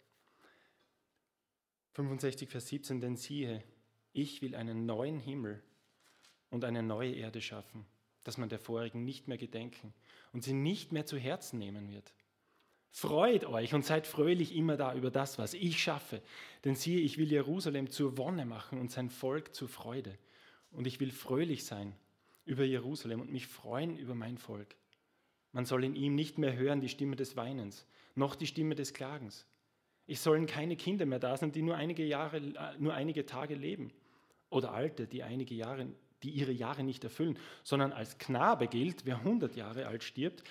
65, 1.93 2.49
Vers 2.49 2.69
17, 2.69 3.01
denn 3.01 3.17
siehe, 3.17 3.63
ich 4.13 4.43
will 4.43 4.55
einen 4.55 4.87
neuen 4.87 5.19
Himmel 5.19 5.63
und 6.51 6.65
eine 6.65 6.83
neue 6.83 7.13
Erde 7.15 7.41
schaffen, 7.41 7.87
dass 8.25 8.39
man 8.39 8.49
der 8.49 8.59
vorigen 8.59 9.05
nicht 9.05 9.29
mehr 9.29 9.39
gedenken 9.39 9.93
und 10.33 10.43
sie 10.43 10.53
nicht 10.53 10.93
mehr 10.93 11.07
zu 11.07 11.17
Herzen 11.17 11.59
nehmen 11.59 11.91
wird. 11.91 12.13
Freut 12.93 13.45
euch 13.45 13.73
und 13.73 13.85
seid 13.85 14.07
fröhlich 14.07 14.55
immer 14.57 14.77
da 14.77 14.95
über 14.95 15.11
das, 15.11 15.39
was 15.39 15.55
ich 15.55 15.81
schaffe. 15.81 16.21
Denn 16.65 16.75
siehe, 16.75 17.01
ich 17.01 17.19
will 17.19 17.31
Jerusalem 17.31 17.89
zur 17.89 18.19
Wonne 18.19 18.45
machen 18.45 18.81
und 18.81 18.91
sein 18.91 19.11
Volk 19.11 19.55
zur 19.55 19.69
Freude. 19.69 20.19
Und 20.73 20.87
ich 20.87 20.99
will 20.99 21.13
fröhlich 21.13 21.65
sein 21.65 21.95
über 22.45 22.65
Jerusalem 22.65 23.21
und 23.21 23.31
mich 23.31 23.47
freuen 23.47 23.97
über 23.97 24.17
mein 24.17 24.39
Volk. 24.39 24.75
Man 25.53 25.67
soll 25.67 25.85
in 25.85 25.95
ihm 25.95 26.17
nicht 26.17 26.39
mehr 26.39 26.57
hören 26.57 26.81
die 26.81 26.89
Stimme 26.89 27.17
des 27.17 27.37
Weinens, 27.37 27.87
noch 28.15 28.35
die 28.35 28.47
Stimme 28.47 28.75
des 28.75 28.93
Klagens. 28.93 29.47
Es 30.11 30.25
sollen 30.25 30.47
keine 30.47 30.75
Kinder 30.75 31.07
mehr 31.07 31.21
da 31.21 31.37
sein, 31.37 31.53
die 31.53 31.63
nur 31.63 31.77
einige, 31.77 32.05
Jahre, 32.05 32.39
äh, 32.39 32.79
nur 32.79 32.95
einige 32.95 33.27
Tage 33.27 33.55
leben. 33.55 33.93
Oder 34.51 34.73
Alte, 34.73 35.07
die, 35.07 35.23
einige 35.23 35.55
Jahre, 35.55 35.87
die 36.25 36.31
ihre 36.31 36.51
Jahre 36.51 36.83
nicht 36.83 37.05
erfüllen, 37.05 37.39
sondern 37.63 37.93
als 37.93 38.19
Knabe 38.19 38.67
gilt, 38.67 39.07
wer 39.07 39.19
100 39.19 39.55
Jahre 39.55 39.87
alt 39.87 40.03
stirbt, 40.03 40.43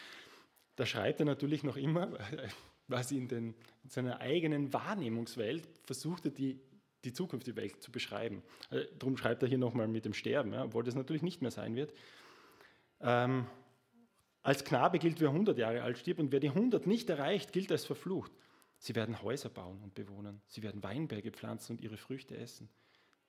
da 0.78 0.86
schreibt 0.86 1.20
er 1.20 1.26
natürlich 1.26 1.64
noch 1.64 1.76
immer, 1.76 2.10
was 2.88 3.12
in, 3.12 3.28
den, 3.28 3.54
in 3.84 3.90
seiner 3.90 4.22
eigenen 4.22 4.72
Wahrnehmungswelt 4.72 5.68
versucht 5.84 6.24
er, 6.26 6.32
die, 6.32 6.58
die 7.04 7.12
zukünftige 7.12 7.58
Welt 7.58 7.84
zu 7.84 7.92
beschreiben. 7.92 8.42
Also, 8.70 8.88
darum 8.98 9.18
schreibt 9.18 9.44
er 9.44 9.50
hier 9.50 9.58
nochmal 9.58 9.90
mit 9.90 10.06
dem 10.06 10.14
Sterben, 10.14 10.54
ja, 10.54 10.64
obwohl 10.64 10.86
das 10.86 10.96
natürlich 10.96 11.22
nicht 11.22 11.42
mehr 11.42 11.52
sein 11.52 11.76
wird. 11.76 11.94
Ähm, 13.02 13.46
als 14.42 14.64
Knabe 14.64 15.00
gilt, 15.00 15.20
wer 15.20 15.30
100 15.30 15.58
Jahre 15.58 15.84
alt 15.84 15.98
stirbt 15.98 16.22
und 16.22 16.32
wer 16.32 16.40
die 16.40 16.48
100 16.48 16.88
nicht 16.88 17.10
erreicht, 17.10 17.52
gilt 17.52 17.74
als 17.74 17.84
verflucht. 17.84 18.32
Sie 18.80 18.96
werden 18.96 19.22
Häuser 19.22 19.50
bauen 19.50 19.82
und 19.84 19.94
bewohnen. 19.94 20.42
Sie 20.48 20.64
werden 20.64 20.82
Weinberge 20.82 21.32
pflanzen 21.32 21.74
und 21.74 21.82
ihre 21.82 21.98
Früchte 21.98 22.38
essen. 22.38 22.70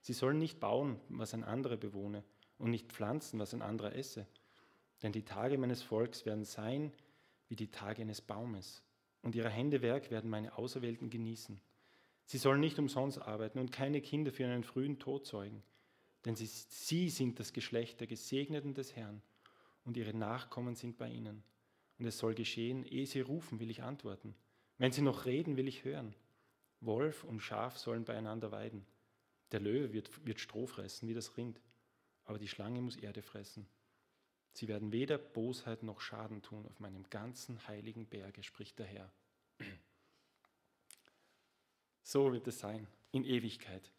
Sie 0.01 0.13
sollen 0.13 0.39
nicht 0.39 0.61
bauen, 0.61 0.99
was 1.09 1.35
ein 1.35 1.45
anderer 1.45 1.77
bewohne, 1.77 2.25
und 2.57 2.71
nicht 2.71 2.93
pflanzen, 2.93 3.39
was 3.39 3.53
ein 3.53 3.63
anderer 3.63 3.95
esse. 3.95 4.27
Denn 5.03 5.13
die 5.13 5.25
Tage 5.25 5.59
meines 5.59 5.83
Volks 5.83 6.25
werden 6.25 6.45
sein 6.45 6.93
wie 7.49 7.57
die 7.57 7.71
Tage 7.71 8.03
eines 8.03 8.21
Baumes, 8.21 8.83
und 9.23 9.35
ihre 9.35 9.51
Hände 9.51 9.83
Werk 9.83 10.11
werden 10.11 10.31
meine 10.31 10.57
Auserwählten 10.57 11.11
genießen. 11.11 11.61
Sie 12.27 12.39
sollen 12.39 12.61
nicht 12.61 12.79
umsonst 12.79 13.21
arbeiten 13.21 13.59
und 13.59 13.73
keine 13.73 14.01
Kinder 14.01 14.31
für 14.31 14.47
einen 14.47 14.63
frühen 14.63 14.99
Tod 14.99 15.27
zeugen, 15.27 15.65
denn 16.25 16.37
sie, 16.37 16.47
sie 16.47 17.11
sind 17.11 17.41
das 17.41 17.53
Geschlecht 17.53 17.99
der 17.99 18.07
Gesegneten 18.07 18.73
des 18.73 18.95
Herrn, 18.95 19.21
und 19.85 19.97
ihre 19.97 20.15
Nachkommen 20.15 20.77
sind 20.77 20.97
bei 20.97 21.11
ihnen. 21.11 21.43
Und 21.99 22.07
es 22.07 22.19
soll 22.19 22.35
geschehen, 22.35 22.85
ehe 22.85 23.07
sie 23.07 23.21
rufen, 23.21 23.59
will 23.59 23.71
ich 23.71 23.83
antworten. 23.83 24.35
Wenn 24.81 24.93
sie 24.93 25.03
noch 25.03 25.27
reden, 25.27 25.59
will 25.59 25.69
ich 25.69 25.85
hören. 25.85 26.15
Wolf 26.81 27.25
und 27.25 27.41
Schaf 27.41 27.77
sollen 27.77 28.07
beieinander 28.07 28.51
weiden. 28.51 28.87
Der 29.53 29.61
Löwe 29.61 29.93
wird, 29.93 30.25
wird 30.25 30.41
Stroh 30.41 30.67
fressen 30.67 31.07
wie 31.07 31.13
das 31.13 31.37
Rind, 31.37 31.61
aber 32.25 32.39
die 32.39 32.49
Schlange 32.49 32.81
muss 32.81 32.97
Erde 32.97 33.21
fressen. 33.21 33.69
Sie 34.55 34.69
werden 34.69 34.91
weder 34.91 35.19
Bosheit 35.19 35.83
noch 35.83 36.01
Schaden 36.01 36.41
tun 36.41 36.65
auf 36.65 36.81
meinem 36.81 37.05
ganzen 37.11 37.69
heiligen 37.69 38.07
Berge, 38.07 38.43
spricht 38.43 38.79
der 38.79 38.87
Herr. 38.87 39.13
So 42.03 42.33
wird 42.33 42.47
es 42.49 42.59
sein 42.59 42.87
in 43.13 43.27
Ewigkeit. 43.27 43.93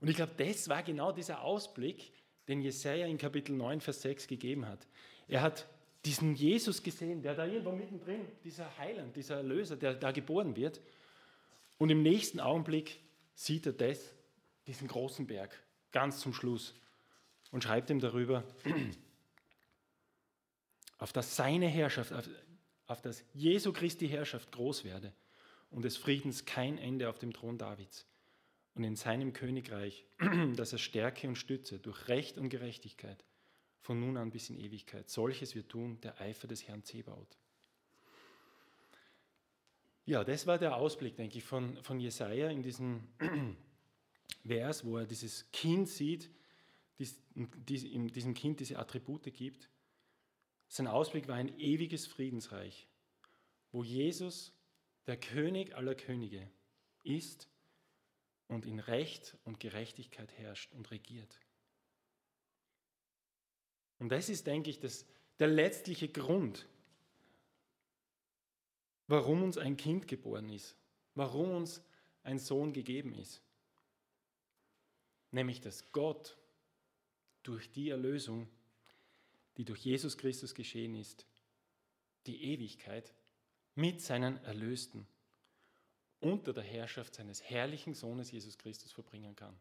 Und 0.00 0.06
ich 0.06 0.14
glaube, 0.14 0.34
das 0.36 0.68
war 0.68 0.84
genau 0.84 1.10
dieser 1.10 1.42
Ausblick, 1.42 2.12
den 2.46 2.60
Jesaja 2.60 3.08
in 3.08 3.18
Kapitel 3.18 3.56
9, 3.56 3.80
Vers 3.80 4.02
6 4.02 4.28
gegeben 4.28 4.68
hat. 4.68 4.86
Er 5.26 5.42
hat 5.42 5.66
diesen 6.06 6.36
Jesus 6.36 6.82
gesehen, 6.82 7.20
der 7.20 7.34
da 7.34 7.44
irgendwo 7.44 7.72
mittendrin, 7.72 8.26
dieser 8.44 8.78
Heiland, 8.78 9.16
dieser 9.16 9.38
Erlöser, 9.38 9.76
der 9.76 9.94
da 9.94 10.12
geboren 10.12 10.54
wird. 10.54 10.80
Und 11.78 11.90
im 11.90 12.02
nächsten 12.02 12.38
Augenblick 12.38 13.00
sieht 13.34 13.66
er 13.66 13.72
das, 13.72 14.14
diesen 14.68 14.86
großen 14.86 15.26
Berg, 15.26 15.60
ganz 15.90 16.20
zum 16.20 16.32
Schluss 16.32 16.74
und 17.50 17.64
schreibt 17.64 17.90
ihm 17.90 17.98
darüber, 17.98 18.44
auf 20.98 21.12
dass 21.12 21.34
seine 21.34 21.66
Herrschaft, 21.66 22.12
auf, 22.12 22.28
auf 22.86 23.02
dass 23.02 23.24
Jesu 23.34 23.72
Christi 23.72 24.08
Herrschaft 24.08 24.52
groß 24.52 24.84
werde 24.84 25.12
und 25.70 25.84
des 25.84 25.96
Friedens 25.96 26.44
kein 26.44 26.78
Ende 26.78 27.08
auf 27.08 27.18
dem 27.18 27.32
Thron 27.32 27.58
Davids 27.58 28.06
und 28.74 28.84
in 28.84 28.94
seinem 28.94 29.32
Königreich, 29.32 30.06
dass 30.54 30.72
er 30.72 30.78
Stärke 30.78 31.26
und 31.26 31.36
Stütze 31.36 31.80
durch 31.80 32.06
Recht 32.06 32.38
und 32.38 32.48
Gerechtigkeit 32.48 33.24
von 33.86 34.00
nun 34.00 34.16
an 34.16 34.30
bis 34.30 34.50
in 34.50 34.58
Ewigkeit. 34.58 35.08
Solches 35.08 35.54
wird 35.54 35.68
tun 35.68 36.00
der 36.00 36.20
Eifer 36.20 36.48
des 36.48 36.66
Herrn 36.66 36.82
Zebaut. 36.82 37.38
Ja, 40.04 40.24
das 40.24 40.46
war 40.48 40.58
der 40.58 40.76
Ausblick, 40.76 41.16
denke 41.16 41.38
ich, 41.38 41.44
von, 41.44 41.80
von 41.84 42.00
Jesaja 42.00 42.50
in 42.50 42.62
diesem 42.62 43.06
Vers, 44.44 44.84
wo 44.84 44.98
er 44.98 45.06
dieses 45.06 45.50
Kind 45.52 45.88
sieht, 45.88 46.30
dies, 46.98 47.16
dies, 47.34 47.84
diesem 48.12 48.34
Kind 48.34 48.58
diese 48.58 48.76
Attribute 48.76 49.32
gibt. 49.32 49.70
Sein 50.68 50.88
Ausblick 50.88 51.28
war 51.28 51.36
ein 51.36 51.56
ewiges 51.56 52.08
Friedensreich, 52.08 52.88
wo 53.70 53.84
Jesus, 53.84 54.52
der 55.06 55.16
König 55.16 55.76
aller 55.76 55.94
Könige, 55.94 56.50
ist 57.04 57.48
und 58.48 58.66
in 58.66 58.80
Recht 58.80 59.36
und 59.44 59.60
Gerechtigkeit 59.60 60.32
herrscht 60.38 60.72
und 60.72 60.90
regiert. 60.90 61.38
Und 63.98 64.10
das 64.10 64.28
ist, 64.28 64.46
denke 64.46 64.70
ich, 64.70 64.78
das, 64.78 65.06
der 65.38 65.48
letztliche 65.48 66.08
Grund, 66.08 66.66
warum 69.06 69.42
uns 69.42 69.58
ein 69.58 69.76
Kind 69.76 70.08
geboren 70.08 70.48
ist, 70.48 70.76
warum 71.14 71.50
uns 71.50 71.82
ein 72.22 72.38
Sohn 72.38 72.72
gegeben 72.72 73.14
ist. 73.14 73.42
Nämlich, 75.30 75.60
dass 75.60 75.90
Gott 75.92 76.36
durch 77.42 77.70
die 77.70 77.90
Erlösung, 77.90 78.48
die 79.56 79.64
durch 79.64 79.80
Jesus 79.80 80.18
Christus 80.18 80.54
geschehen 80.54 80.94
ist, 80.94 81.26
die 82.26 82.42
Ewigkeit 82.52 83.14
mit 83.74 84.00
seinen 84.00 84.42
Erlösten 84.44 85.06
unter 86.20 86.52
der 86.52 86.64
Herrschaft 86.64 87.14
seines 87.14 87.42
herrlichen 87.42 87.94
Sohnes 87.94 88.30
Jesus 88.30 88.58
Christus 88.58 88.92
verbringen 88.92 89.36
kann. 89.36 89.58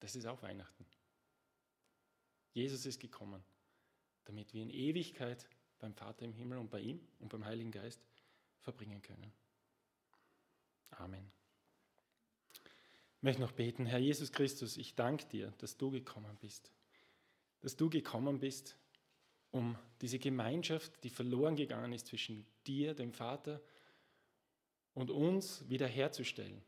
Das 0.00 0.16
ist 0.16 0.26
auch 0.26 0.42
Weihnachten. 0.42 0.86
Jesus 2.52 2.86
ist 2.86 3.00
gekommen, 3.00 3.42
damit 4.24 4.52
wir 4.52 4.62
in 4.62 4.70
Ewigkeit 4.70 5.48
beim 5.78 5.94
Vater 5.94 6.24
im 6.24 6.32
Himmel 6.32 6.58
und 6.58 6.70
bei 6.70 6.80
ihm 6.80 7.00
und 7.18 7.28
beim 7.28 7.44
Heiligen 7.44 7.70
Geist 7.70 8.00
verbringen 8.60 9.02
können. 9.02 9.32
Amen. 10.90 11.30
Ich 13.16 13.22
möchte 13.22 13.40
noch 13.40 13.52
beten, 13.52 13.86
Herr 13.86 13.98
Jesus 13.98 14.32
Christus, 14.32 14.76
ich 14.76 14.94
danke 14.94 15.26
dir, 15.26 15.52
dass 15.58 15.76
du 15.76 15.90
gekommen 15.90 16.36
bist. 16.40 16.72
Dass 17.60 17.76
du 17.76 17.88
gekommen 17.88 18.40
bist, 18.40 18.76
um 19.52 19.76
diese 20.00 20.18
Gemeinschaft, 20.18 21.04
die 21.04 21.10
verloren 21.10 21.56
gegangen 21.56 21.92
ist 21.92 22.08
zwischen 22.08 22.46
dir, 22.66 22.94
dem 22.94 23.12
Vater, 23.12 23.62
und 24.94 25.10
uns 25.10 25.68
wiederherzustellen. 25.68 26.62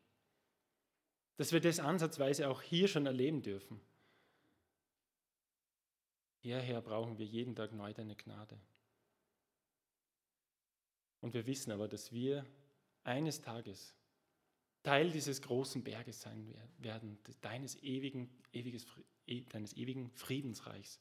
Dass 1.36 1.52
wir 1.52 1.60
das 1.60 1.80
ansatzweise 1.80 2.48
auch 2.48 2.62
hier 2.62 2.88
schon 2.88 3.06
erleben 3.06 3.42
dürfen. 3.42 3.80
Hierher 6.44 6.82
brauchen 6.82 7.16
wir 7.16 7.24
jeden 7.24 7.56
Tag 7.56 7.72
neu 7.72 7.94
deine 7.94 8.14
Gnade. 8.16 8.60
Und 11.22 11.32
wir 11.32 11.46
wissen 11.46 11.72
aber, 11.72 11.88
dass 11.88 12.12
wir 12.12 12.44
eines 13.02 13.40
Tages 13.40 13.94
Teil 14.82 15.10
dieses 15.10 15.40
großen 15.40 15.82
Berges 15.82 16.20
sein 16.20 16.54
werden, 16.76 17.18
deines 17.40 17.82
ewigen, 17.82 18.28
ewiges, 18.52 18.86
e, 19.26 19.40
deines 19.46 19.72
ewigen 19.72 20.10
Friedensreichs. 20.10 21.00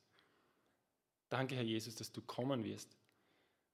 Danke, 1.28 1.56
Herr 1.56 1.64
Jesus, 1.64 1.96
dass 1.96 2.14
du 2.14 2.22
kommen 2.22 2.64
wirst, 2.64 2.96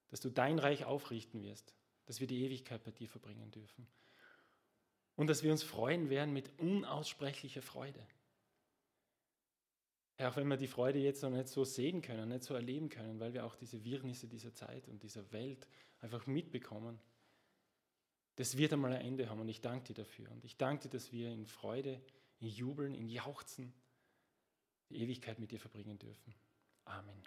dass 0.08 0.20
du 0.20 0.28
dein 0.28 0.58
Reich 0.58 0.86
aufrichten 0.86 1.44
wirst, 1.44 1.72
dass 2.06 2.18
wir 2.18 2.26
die 2.26 2.42
Ewigkeit 2.42 2.82
bei 2.82 2.90
dir 2.90 3.08
verbringen 3.08 3.52
dürfen 3.52 3.86
und 5.14 5.28
dass 5.28 5.44
wir 5.44 5.52
uns 5.52 5.62
freuen 5.62 6.10
werden 6.10 6.34
mit 6.34 6.50
unaussprechlicher 6.58 7.62
Freude. 7.62 8.04
Auch 10.20 10.36
wenn 10.36 10.48
wir 10.48 10.56
die 10.56 10.66
Freude 10.66 10.98
jetzt 10.98 11.22
noch 11.22 11.30
nicht 11.30 11.48
so 11.48 11.64
sehen 11.64 12.02
können, 12.02 12.28
nicht 12.28 12.44
so 12.44 12.54
erleben 12.54 12.88
können, 12.88 13.18
weil 13.20 13.32
wir 13.32 13.44
auch 13.44 13.56
diese 13.56 13.82
Wirrnisse 13.84 14.28
dieser 14.28 14.52
Zeit 14.52 14.86
und 14.88 15.02
dieser 15.02 15.32
Welt 15.32 15.66
einfach 16.00 16.26
mitbekommen, 16.26 16.98
das 18.36 18.56
wird 18.56 18.72
einmal 18.72 18.92
ein 18.92 19.00
Ende 19.00 19.28
haben 19.28 19.40
und 19.40 19.48
ich 19.48 19.60
danke 19.60 19.88
dir 19.88 20.02
dafür. 20.02 20.30
Und 20.30 20.44
ich 20.44 20.56
danke 20.56 20.84
dir, 20.84 20.90
dass 20.90 21.12
wir 21.12 21.30
in 21.30 21.46
Freude, 21.46 22.00
in 22.38 22.48
Jubeln, 22.48 22.94
in 22.94 23.08
Jauchzen 23.08 23.72
die 24.90 25.00
Ewigkeit 25.02 25.38
mit 25.38 25.52
dir 25.52 25.60
verbringen 25.60 25.98
dürfen. 25.98 26.34
Amen. 26.84 27.22